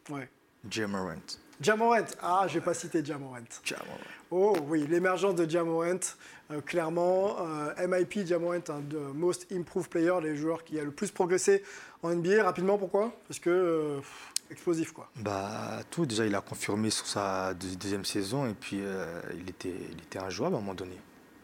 [0.09, 0.30] Ouais.
[0.69, 1.15] Jamorant.
[1.61, 2.05] Jamorant.
[2.21, 3.38] Ah, j'ai pas cité Jamorant.
[4.32, 5.99] Oh oui, l'émergence de Jamorant,
[6.65, 7.38] clairement.
[7.78, 11.63] MIP, Jamorant, un de Most Improved Player, les joueurs qui a le plus progressé
[12.05, 13.11] en NBA, rapidement, pourquoi?
[13.28, 13.99] Parce que euh,
[14.51, 15.09] explosif, quoi.
[15.15, 16.05] Bah, tout.
[16.05, 20.19] Déjà, il a confirmé sur sa deuxième saison et puis euh, il, était, il était
[20.19, 20.97] injouable à un moment donné.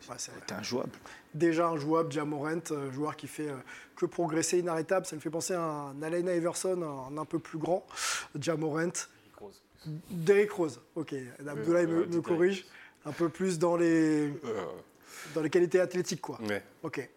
[0.09, 0.91] Ouais, il était injouable.
[1.33, 3.49] Déjà injouable, Jamorant, euh, joueur qui fait
[3.95, 5.05] que progresser, inarrêtable.
[5.05, 7.85] Ça me fait penser à un Allen Iverson, un, un peu plus grand.
[8.39, 8.91] Jamorant.
[10.09, 11.15] Derrick Rose, ok.
[11.47, 12.65] Abdoulaye me, corrige.
[13.05, 14.31] Un peu plus dans les,
[15.33, 16.39] dans les qualités athlétiques, quoi.
[16.47, 16.61] Ouais.
[16.83, 17.09] Ok.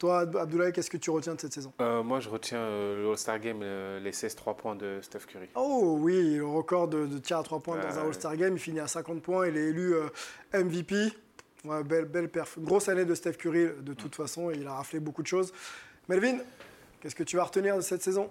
[0.00, 1.74] Toi, Abdoulaye, qu'est-ce que tu retiens de cette saison?
[1.80, 5.50] Euh, Moi, je retiens euh, le All-Star Game, les 16-3 points de Steph Curry.
[5.54, 8.54] Oh oui, le record de, de tir à 3 points dans un All-Star Game.
[8.54, 9.46] Il finit à 50 points.
[9.46, 10.08] Il est élu euh,
[11.64, 12.58] Belle, belle perf.
[12.58, 14.50] Grosse année de Steph Curry, de toute façon.
[14.50, 15.52] Il a raflé beaucoup de choses.
[16.08, 16.38] Melvin,
[17.00, 18.30] qu'est-ce que tu vas retenir de cette saison?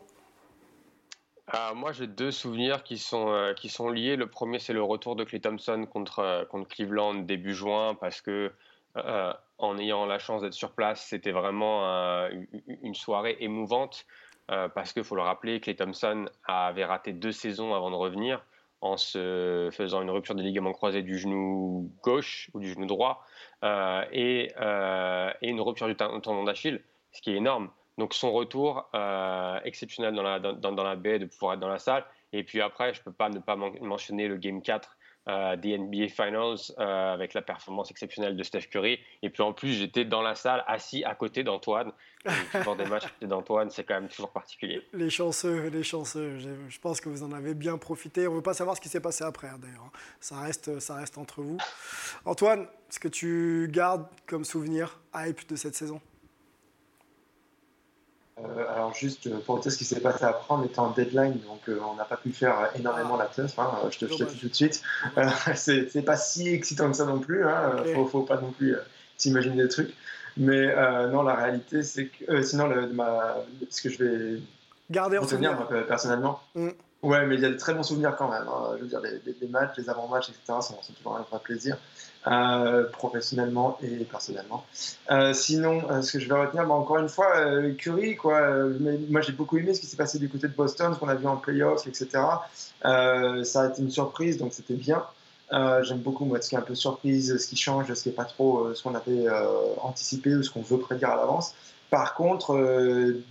[1.75, 4.15] Moi, j'ai deux souvenirs qui sont, qui sont liés.
[4.15, 8.51] Le premier, c'est le retour de Clay Thompson contre, contre Cleveland début juin, parce que
[8.97, 12.27] euh, en ayant la chance d'être sur place, c'était vraiment
[12.84, 14.05] une soirée émouvante
[14.49, 18.43] euh, parce qu'il faut le rappeler, Clay Thompson avait raté deux saisons avant de revenir
[18.82, 23.25] en se faisant une rupture des ligaments croisés du genou gauche ou du genou droit
[23.63, 24.53] euh, et,
[25.41, 27.69] une rupture du tendon d'Achille, ce qui est énorme.
[27.97, 28.89] Donc son retour
[29.65, 32.05] exceptionnel dans la, dans la baie, de pouvoir être dans la salle.
[32.32, 34.97] Et puis après, je ne peux pas ne pas mentionner le Game 4
[35.28, 38.99] euh, des NBA Finals euh, avec la performance exceptionnelle de Steph Curry.
[39.22, 41.91] Et puis en plus, j'étais dans la salle, assis à côté d'Antoine.
[42.51, 44.82] Toujours des matchs d'Antoine, c'est quand même toujours particulier.
[44.93, 46.38] Les chanceux, les chanceux.
[46.39, 48.28] Je, pense que vous en avez bien profité.
[48.28, 49.91] On ne veut pas savoir ce qui s'est passé après, hein, d'ailleurs.
[50.20, 51.57] Ça reste, ça reste entre vous.
[52.26, 56.01] Antoine, est-ce que tu gardes comme souvenir hype de cette saison?
[58.45, 61.37] Euh, alors juste euh, pour dire ce qui s'est passé après, on était en deadline,
[61.47, 64.39] donc euh, on n'a pas pu faire énormément la teuf, hein, je te, le dis
[64.39, 64.81] tout de suite.
[65.55, 68.75] c'est pas si excitant que ça non plus, hein, faut, faut, pas non plus
[69.17, 69.93] s'imaginer des trucs.
[70.37, 70.67] Mais
[71.09, 73.37] non, la réalité, c'est que sinon, le, ma,
[73.69, 74.41] ce que je vais
[74.89, 76.39] garder en souvenir personnellement.
[76.55, 76.69] Mm.
[77.01, 78.47] Ouais, mais il y a de très bons souvenirs quand même.
[78.47, 78.75] Hein.
[78.77, 80.59] Je veux dire, les, matchs, les avant-matchs, etc.
[80.61, 81.77] sont, sont toujours un vrai plaisir.
[82.27, 84.65] Euh, professionnellement et personnellement.
[85.09, 87.33] Euh, sinon, euh, ce que je vais retenir, bah, encore une fois,
[87.77, 88.41] Curry, quoi.
[89.09, 91.15] moi, j'ai beaucoup aimé ce qui s'est passé du côté de Boston, ce qu'on a
[91.15, 92.09] vu en playoffs, etc.
[92.81, 95.05] ça a été une surprise, donc c'était bien.
[95.51, 98.15] J'aime beaucoup moi, ce qui est un peu surprise, ce qui change, ce qui n'est
[98.15, 99.27] pas trop ce qu'on avait
[99.81, 101.53] anticipé ou ce qu'on veut prédire à l'avance.
[101.89, 102.55] Par contre,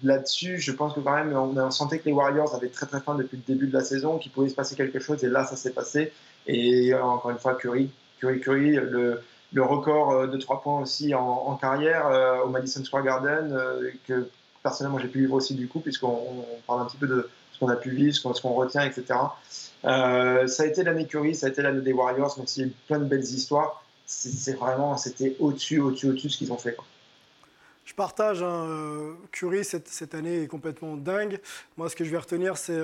[0.02, 3.14] là-dessus, je pense que quand même, on, sentait que les Warriors avaient très très faim
[3.14, 5.54] depuis le début de la saison, qu'il pouvait se passer quelque chose, et là, ça
[5.54, 6.12] s'est passé.
[6.46, 9.20] Et encore une fois, Curry, Curry Curry, le,
[9.52, 13.90] le record euh, de 3 points aussi en, carrière euh, au Madison Square Garden, euh,
[14.06, 14.28] que
[14.62, 17.68] personnellement j'ai pu vivre aussi du coup, puisqu'on parle un petit peu de ce qu'on
[17.68, 19.04] a pu vivre, ce qu'on retient, etc.
[19.82, 22.66] ça a été l'année Curry, ça a été l'année des Warriors, donc il y a
[22.68, 23.82] eu plein de belles histoires.
[24.06, 26.76] C'est vraiment, c'était au-dessus, au-dessus, au-dessus ce qu'ils ont fait.
[27.88, 31.40] Je partage, hein, Curry cette, cette, année est complètement dingue.
[31.78, 32.78] Moi, ce que je vais retenir, c'est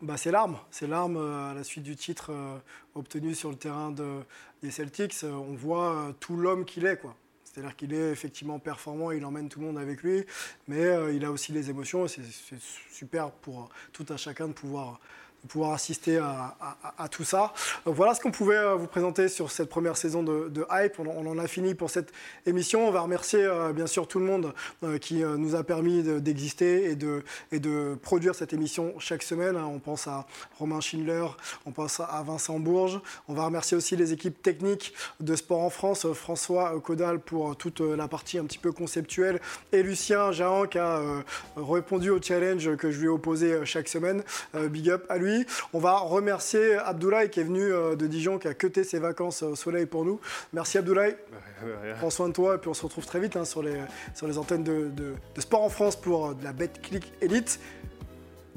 [0.00, 0.58] bah, c'est l'arme.
[0.70, 2.56] C'est l'arme euh, à la suite du titre euh,
[2.94, 4.20] obtenu sur le terrain de,
[4.62, 5.24] des Celtics.
[5.24, 6.98] Euh, on voit tout l'homme qu'il est.
[6.98, 7.16] quoi.
[7.42, 10.24] C'est-à-dire qu'il est effectivement performant, il emmène tout le monde avec lui,
[10.68, 12.06] mais il a aussi les émotions.
[12.06, 12.22] C'est
[12.92, 15.00] super pour tout un chacun de pouvoir,
[15.46, 17.52] pouvoir assister à, tout ça.
[17.86, 20.98] Euh, Voilà ce qu'on pouvait euh, vous présenter sur cette première saison de, Hype.
[20.98, 22.12] On, en a fini pour cette
[22.46, 22.86] émission.
[22.88, 24.52] On va remercier euh, bien sûr tout le monde
[25.00, 27.22] qui nous a permis de- d'exister et de,
[27.52, 29.56] et de produire cette émission chaque semaine.
[29.56, 29.68] hein.
[29.72, 30.26] On pense à
[30.58, 31.26] Romain Schindler,
[31.66, 33.00] on pense à Vincent Bourges.
[33.28, 37.80] On va remercier aussi les équipes techniques de Sport en France, François Caudal pour toute
[37.80, 39.40] la partie un petit peu conceptuelle
[39.72, 41.00] et Lucien Jahan qui a
[41.56, 44.22] répondu au challenge que je lui ai opposé chaque semaine.
[44.54, 45.27] Big up à lui.
[45.72, 49.42] On va remercier Abdoulaye qui est venu euh, de Dijon, qui a cuté ses vacances
[49.42, 50.20] au soleil pour nous.
[50.52, 51.16] Merci Abdoulaye.
[51.98, 53.80] Prends soin de toi et puis on se retrouve très vite hein, sur, les,
[54.14, 57.58] sur les antennes de, de- de Sport en France pour euh, de la BetClick Elite.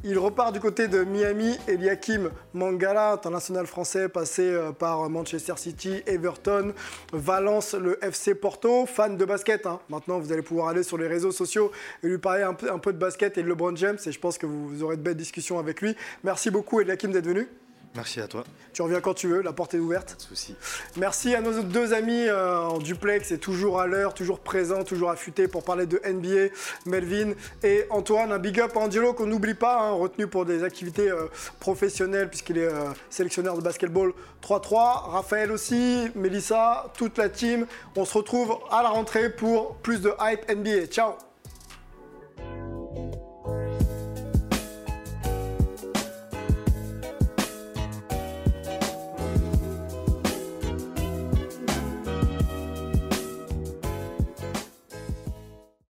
[0.04, 1.58] Il repart du côté de Miami.
[1.68, 6.74] Eliakim Mangala, international français, passé euh, par Manchester City, Everton,
[7.14, 8.88] Valence, le FC Porto.
[8.88, 9.68] Fan de basket.
[9.68, 9.80] hein.
[9.90, 11.72] Maintenant, vous allez pouvoir aller sur les réseaux sociaux
[12.02, 14.00] et lui parler un peu, de basket et de LeBron James.
[14.04, 15.96] Et je pense que vous aurez de belles discussions avec lui.
[16.24, 17.48] Merci beaucoup, Eliakim, d'être venu.
[17.96, 18.46] Merci à toi.
[18.72, 20.12] Tu reviens quand tu veux, la porte est ouverte.
[20.12, 20.56] Pas de souci.
[20.96, 25.10] Merci à nos deux amis euh, en duplex et toujours à l'heure, toujours présents, toujours
[25.10, 26.54] affûtés pour parler de NBA,
[26.86, 27.34] Melvin
[27.64, 28.32] et Antoine.
[28.32, 31.26] Un big up à Angelo qu'on n'oublie pas, hein, retenu pour des activités euh,
[31.60, 35.12] professionnelles puisqu'il est euh, sélectionneur de basketball 3-3.
[35.12, 37.66] Raphaël aussi, Melissa, toute la team.
[37.98, 40.86] On se retrouve à la rentrée pour plus de hype NBA.
[40.88, 41.31] Ciao